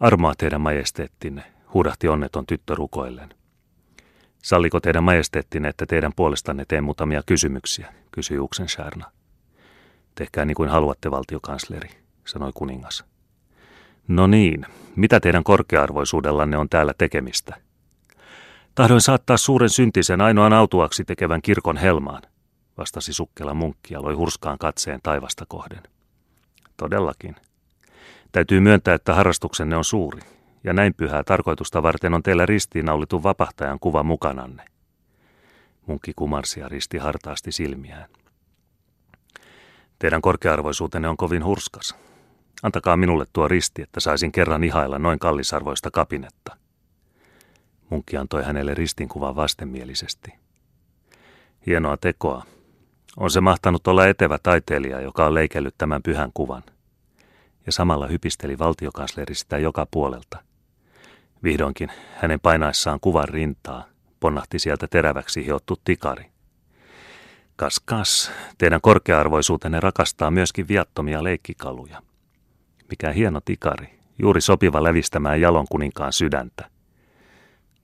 [0.00, 1.42] Armoa teidän majesteettinne,
[1.74, 3.34] huudahti onneton tyttö rukoillen.
[4.42, 9.10] Salliko teidän majesteettinne, että teidän puolestanne teen muutamia kysymyksiä, kysyi Uksenshärna.
[10.14, 11.88] Tehkää niin kuin haluatte, valtiokansleri,
[12.24, 13.04] sanoi kuningas.
[14.08, 17.56] No niin, mitä teidän korkearvoisuudellanne on täällä tekemistä?
[18.74, 22.22] Tahdoin saattaa suuren syntisen ainoan autuaksi tekevän kirkon helmaan,
[22.78, 25.82] vastasi sukkela munkki ja loi hurskaan katseen taivasta kohden.
[26.76, 27.36] Todellakin.
[28.32, 30.20] Täytyy myöntää, että harrastuksenne on suuri,
[30.64, 34.64] ja näin pyhää tarkoitusta varten on teillä ristiinnaulitun vapahtajan kuva mukananne.
[35.86, 38.08] Munkki kumarsi ja risti hartaasti silmiään.
[39.98, 41.96] Teidän korkearvoisuutenne on kovin hurskas.
[42.62, 46.56] Antakaa minulle tuo risti, että saisin kerran ihailla noin kallisarvoista kapinetta.
[47.90, 50.32] Munkki antoi hänelle ristinkuvan vastenmielisesti.
[51.66, 52.44] Hienoa tekoa.
[53.16, 56.62] On se mahtanut olla etevä taiteilija, joka on leikellyt tämän pyhän kuvan.
[57.66, 60.42] Ja samalla hypisteli valtiokansleri sitä joka puolelta.
[61.42, 63.84] Vihdoinkin hänen painaessaan kuvan rintaa
[64.20, 66.33] ponnahti sieltä teräväksi hiottu tikari,
[67.56, 72.02] Kas kas, teidän korkearvoisuutenne rakastaa myöskin viattomia leikkikaluja.
[72.90, 76.70] Mikä hieno tikari, juuri sopiva lävistämään jalon kuninkaan sydäntä.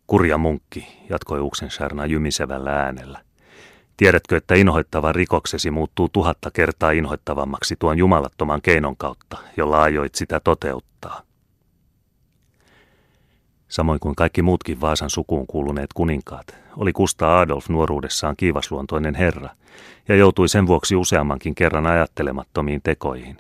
[0.06, 3.20] Kurja munkki, jatkoi Uksenshärna jymisevällä äänellä.
[3.96, 10.40] Tiedätkö, että inhoittava rikoksesi muuttuu tuhatta kertaa inhoittavammaksi tuon jumalattoman keinon kautta, jolla ajoit sitä
[10.40, 11.22] toteuttaa?
[13.68, 19.48] Samoin kuin kaikki muutkin Vaasan sukuun kuuluneet kuninkaat, oli Kusta Adolf nuoruudessaan kiivasluontoinen herra
[20.08, 23.36] ja joutui sen vuoksi useammankin kerran ajattelemattomiin tekoihin.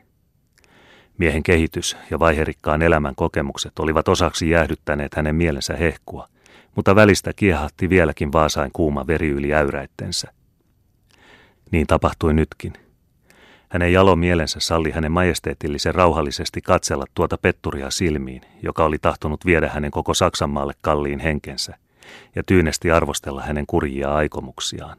[1.18, 6.28] Miehen kehitys ja vaiherikkaan elämän kokemukset olivat osaksi jäähdyttäneet hänen mielensä hehkua,
[6.76, 10.32] mutta välistä kiehahti vieläkin Vaasain kuuma veri yli äyräittensä.
[11.70, 12.72] Niin tapahtui nytkin.
[13.68, 19.68] Hänen jalo mielensä salli hänen majesteetillisen rauhallisesti katsella tuota petturia silmiin, joka oli tahtonut viedä
[19.68, 21.76] hänen koko Saksanmaalle kalliin henkensä,
[22.36, 24.96] ja tyynesti arvostella hänen kurjia aikomuksiaan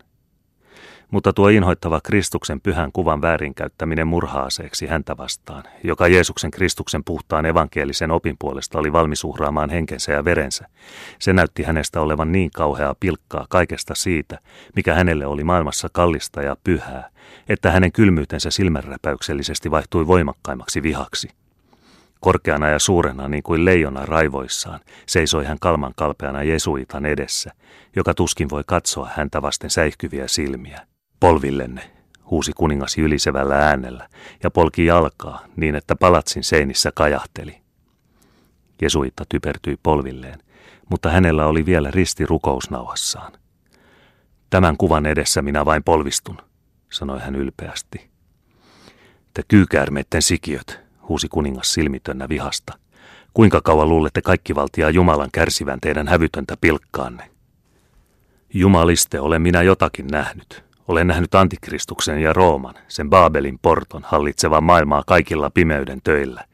[1.11, 8.11] mutta tuo inhoittava Kristuksen pyhän kuvan väärinkäyttäminen murhaaseeksi häntä vastaan, joka Jeesuksen Kristuksen puhtaan evankelisen
[8.11, 10.67] opin puolesta oli valmis uhraamaan henkensä ja verensä,
[11.19, 14.39] se näytti hänestä olevan niin kauheaa pilkkaa kaikesta siitä,
[14.75, 17.09] mikä hänelle oli maailmassa kallista ja pyhää,
[17.49, 21.29] että hänen kylmyytensä silmänräpäyksellisesti vaihtui voimakkaimmaksi vihaksi.
[22.21, 27.51] Korkeana ja suurena niin kuin leijona raivoissaan seisoi hän kalman kalpeana Jesuitan edessä,
[27.95, 30.87] joka tuskin voi katsoa häntä vasten säihkyviä silmiä.
[31.19, 31.91] Polvillenne,
[32.31, 34.09] huusi kuningas ylisevällä äänellä
[34.43, 37.61] ja polki jalkaa niin, että palatsin seinissä kajahteli.
[38.81, 40.39] Jesuitta typertyi polvilleen,
[40.89, 43.31] mutta hänellä oli vielä risti rukousnauhassaan.
[44.49, 46.37] Tämän kuvan edessä minä vain polvistun,
[46.91, 48.09] sanoi hän ylpeästi.
[49.33, 52.73] Te kyykäärmeitten sikiöt, huusi kuningas silmitönnä vihasta.
[53.33, 57.29] Kuinka kauan luulette kaikkivaltia Jumalan kärsivän teidän hävytöntä pilkkaanne?
[58.53, 65.03] Jumaliste, olen minä jotakin nähnyt, olen nähnyt Antikristuksen ja Rooman, sen Baabelin porton, hallitsevan maailmaa
[65.07, 66.45] kaikilla pimeyden töillä.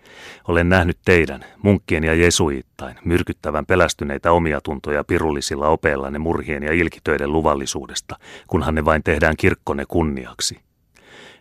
[0.48, 7.32] Olen nähnyt teidän, munkkien ja jesuittain, myrkyttävän pelästyneitä omia tuntoja pirullisilla opeillanne murhien ja ilkitöiden
[7.34, 8.16] luvallisuudesta,
[8.48, 10.67] kunhan ne vain tehdään kirkkonne kunniaksi.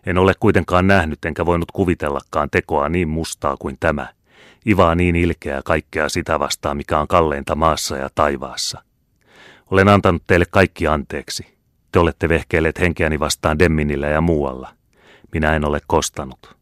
[0.07, 4.07] En ole kuitenkaan nähnyt enkä voinut kuvitellakaan tekoa niin mustaa kuin tämä,
[4.67, 8.83] ivaa niin ilkeää kaikkea sitä vastaan, mikä on kalleinta maassa ja taivaassa.
[9.71, 11.57] Olen antanut teille kaikki anteeksi,
[11.91, 14.69] te olette vehkeilleet henkeäni vastaan Demminillä ja muualla.
[15.33, 16.55] Minä en ole kostanut.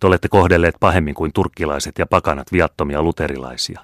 [0.00, 3.80] Te olette kohdelleet pahemmin kuin turkkilaiset ja pakanat viattomia luterilaisia.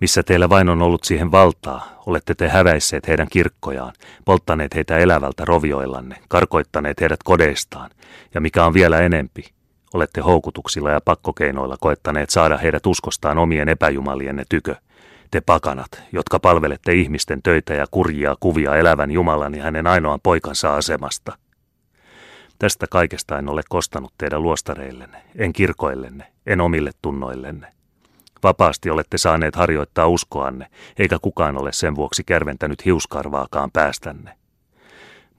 [0.00, 3.92] Missä teillä vain on ollut siihen valtaa, olette te häväisseet heidän kirkkojaan,
[4.24, 7.90] polttaneet heitä elävältä rovioillanne, karkoittaneet heidät kodeistaan,
[8.34, 9.44] ja mikä on vielä enempi,
[9.94, 14.74] olette houkutuksilla ja pakkokeinoilla koettaneet saada heidät uskostaan omien epäjumalienne tykö,
[15.30, 20.74] te pakanat, jotka palvelette ihmisten töitä ja kurjia kuvia elävän Jumalan ja hänen ainoan poikansa
[20.74, 21.38] asemasta.
[22.58, 27.73] Tästä kaikesta en ole kostanut teidän luostareillenne, en kirkoillenne, en omille tunnoillenne.
[28.44, 30.66] Vapaasti olette saaneet harjoittaa uskoanne,
[30.98, 34.36] eikä kukaan ole sen vuoksi kärventänyt hiuskarvaakaan päästänne.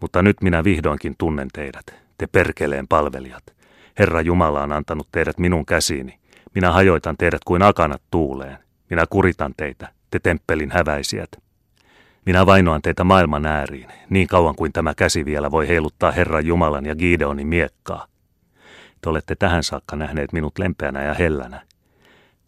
[0.01, 1.85] Mutta nyt minä vihdoinkin tunnen teidät,
[2.17, 3.43] te perkeleen palvelijat.
[3.99, 6.19] Herra Jumala on antanut teidät minun käsiini.
[6.55, 8.57] Minä hajoitan teidät kuin akanat tuuleen.
[8.89, 11.29] Minä kuritan teitä, te temppelin häväisijät.
[12.25, 16.85] Minä vainoan teitä maailman ääriin, niin kauan kuin tämä käsi vielä voi heiluttaa Herran Jumalan
[16.85, 18.07] ja Gideonin miekkaa.
[19.01, 21.61] Te olette tähän saakka nähneet minut lempeänä ja hellänä.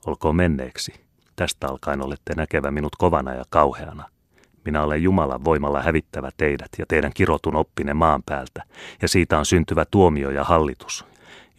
[0.07, 0.93] Olkoon menneeksi.
[1.35, 4.09] Tästä alkaen olette näkevä minut kovana ja kauheana.
[4.65, 8.63] Minä olen Jumalan voimalla hävittävä teidät ja teidän kirotun oppine maan päältä,
[9.01, 11.05] ja siitä on syntyvä tuomio ja hallitus,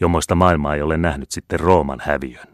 [0.01, 2.47] jommoista maailmaa ei ole nähnyt sitten Rooman häviön.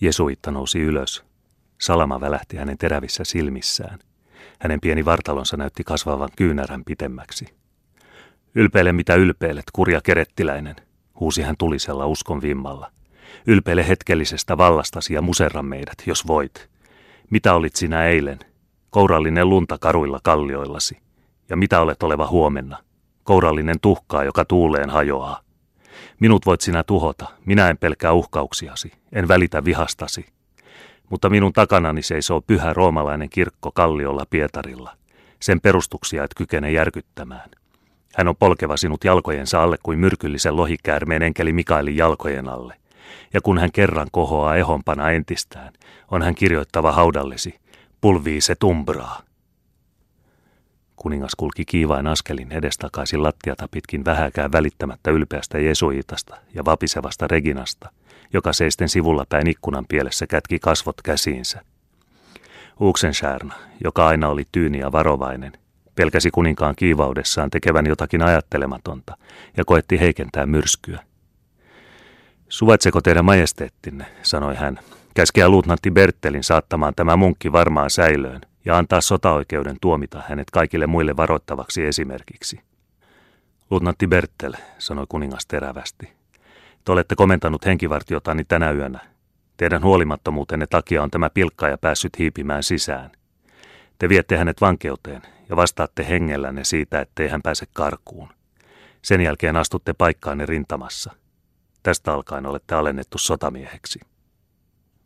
[0.00, 1.24] Jesuitta nousi ylös.
[1.80, 3.98] Salama välähti hänen terävissä silmissään.
[4.60, 7.46] Hänen pieni vartalonsa näytti kasvavan kyynärän pitemmäksi.
[8.54, 10.76] Ylpeile mitä ylpeilet, kurja kerettiläinen,
[11.20, 12.90] huusi hän tulisella uskon vimmalla.
[13.46, 16.68] Ylpeile hetkellisestä vallastasi ja muserra meidät, jos voit.
[17.30, 18.38] Mitä olit sinä eilen?
[18.90, 20.98] Kourallinen lunta karuilla kallioillasi.
[21.48, 22.78] Ja mitä olet oleva huomenna?
[23.24, 25.40] Kourallinen tuhkaa, joka tuuleen hajoaa.
[26.20, 30.26] Minut voit sinä tuhota, minä en pelkää uhkauksiasi, en välitä vihastasi.
[31.10, 34.96] Mutta minun takanani seisoo pyhä roomalainen kirkko Kalliolla Pietarilla.
[35.40, 37.50] Sen perustuksia et kykene järkyttämään.
[38.14, 42.76] Hän on polkeva sinut jalkojensa alle kuin myrkyllisen lohikäärmeen enkeli Mikaelin jalkojen alle.
[43.34, 45.72] Ja kun hän kerran kohoaa ehompana entistään,
[46.10, 47.60] on hän kirjoittava haudallesi,
[48.00, 49.22] pulvii se tumbraa.
[50.96, 57.90] Kuningas kulki kiivain askelin edestakaisin lattiata pitkin vähäkään välittämättä ylpeästä Jesuitasta ja vapisevasta Reginasta,
[58.32, 61.62] joka seisten sivulla päin ikkunan pielessä kätki kasvot käsiinsä.
[62.80, 65.52] Uksenshärna, joka aina oli tyyni ja varovainen,
[65.94, 69.16] Pelkäsi kuninkaan kiivaudessaan tekevän jotakin ajattelematonta
[69.56, 71.00] ja koetti heikentää myrskyä.
[72.48, 74.80] Suvaitseko teidän majesteettinne, sanoi hän,
[75.14, 81.16] käskeä luutnantti Bertelin saattamaan tämä munkki varmaan säilöön ja antaa sotaoikeuden tuomita hänet kaikille muille
[81.16, 82.60] varoittavaksi esimerkiksi.
[83.70, 86.12] Luutnantti Bertel, sanoi kuningas terävästi,
[86.84, 89.00] te olette komentanut henkivartiotani tänä yönä.
[89.56, 93.10] Teidän huolimattomuutenne takia on tämä pilkkaaja päässyt hiipimään sisään.
[93.98, 98.28] Te viette hänet vankeuteen ja vastaatte hengellänne siitä, ettei hän pääse karkuun.
[99.02, 101.12] Sen jälkeen astutte paikkaanne rintamassa.
[101.84, 104.00] Tästä alkaen olette alennettu sotamieheksi.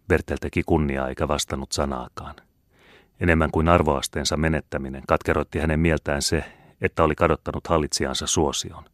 [0.09, 2.35] Bertel teki kunniaa eikä vastannut sanaakaan.
[3.21, 6.45] Enemmän kuin arvoasteensa menettäminen katkeroitti hänen mieltään se,
[6.81, 8.85] että oli kadottanut hallitsijansa suosion.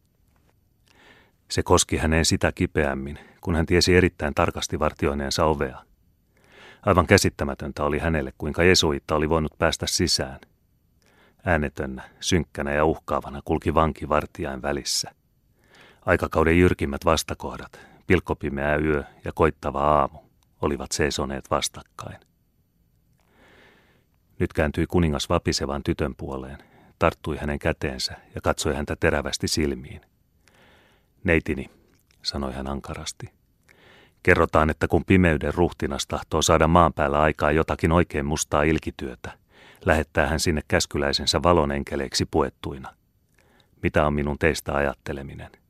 [1.51, 5.79] Se koski häneen sitä kipeämmin, kun hän tiesi erittäin tarkasti vartioineensa ovea.
[6.83, 10.41] Aivan käsittämätöntä oli hänelle, kuinka Jesuitta oli voinut päästä sisään.
[11.45, 15.15] Äänetönnä, synkkänä ja uhkaavana kulki vanki vartijain välissä.
[16.07, 20.19] Aikakauden jyrkimmät vastakohdat, pilkkopimeä yö ja koittava aamu,
[20.63, 22.17] olivat seisoneet vastakkain.
[24.39, 26.59] Nyt kääntyi kuningas vapisevan tytön puoleen,
[26.99, 30.01] tarttui hänen käteensä ja katsoi häntä terävästi silmiin.
[31.25, 31.71] Neitini,
[32.23, 33.27] sanoi hän ankarasti.
[34.23, 39.39] Kerrotaan, että kun pimeyden ruhtinas tahtoo saada maan päällä aikaa jotakin oikein mustaa ilkityötä,
[39.85, 42.95] lähettää hän sinne käskyläisensä valon enkeleiksi puettuina.
[43.83, 45.64] Mitä on minun teistä ajatteleminen?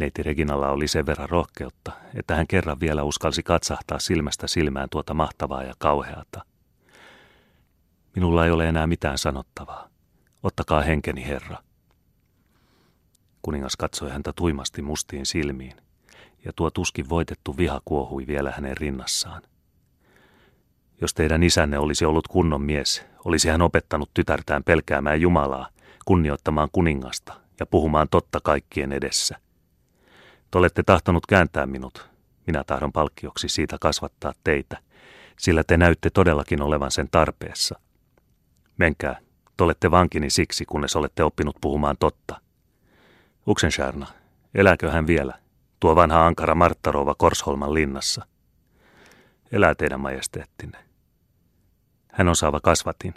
[0.00, 5.14] Neiti Reginalla oli sen verran rohkeutta, että hän kerran vielä uskalsi katsahtaa silmästä silmään tuota
[5.14, 6.44] mahtavaa ja kauheata.
[8.14, 9.88] Minulla ei ole enää mitään sanottavaa.
[10.42, 11.56] Ottakaa henkeni, herra.
[13.42, 15.76] Kuningas katsoi häntä tuimasti mustiin silmiin,
[16.44, 19.42] ja tuo tuskin voitettu viha kuohui vielä hänen rinnassaan.
[21.00, 25.68] Jos teidän isänne olisi ollut kunnon mies, olisi hän opettanut tytärtään pelkäämään Jumalaa,
[26.04, 29.49] kunnioittamaan kuningasta ja puhumaan totta kaikkien edessä.
[30.50, 32.10] Te olette tahtonut kääntää minut.
[32.46, 34.78] Minä tahdon palkkioksi siitä kasvattaa teitä,
[35.38, 37.78] sillä te näytte todellakin olevan sen tarpeessa–
[38.80, 39.20] Menkää,
[39.56, 42.40] te olette vankini siksi, kunnes olette oppinut puhumaan totta.
[43.48, 44.06] Uksenshärna,
[44.54, 45.38] elääkö hän vielä,
[45.80, 48.26] tuo vanha ankara Marttarova Korsholman linnassa?
[49.52, 50.78] Elää teidän majesteettinne.
[52.12, 53.14] Hän on saava kasvatin.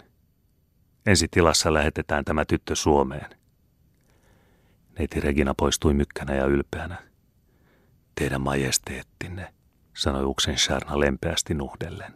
[1.06, 3.30] Ensi tilassa lähetetään tämä tyttö Suomeen.
[4.98, 7.02] Neiti Regina poistui mykkänä ja ylpeänä.
[8.14, 9.54] Teidän majesteettinne,
[9.96, 12.14] sanoi Uksenshärna lempeästi nuhdellen.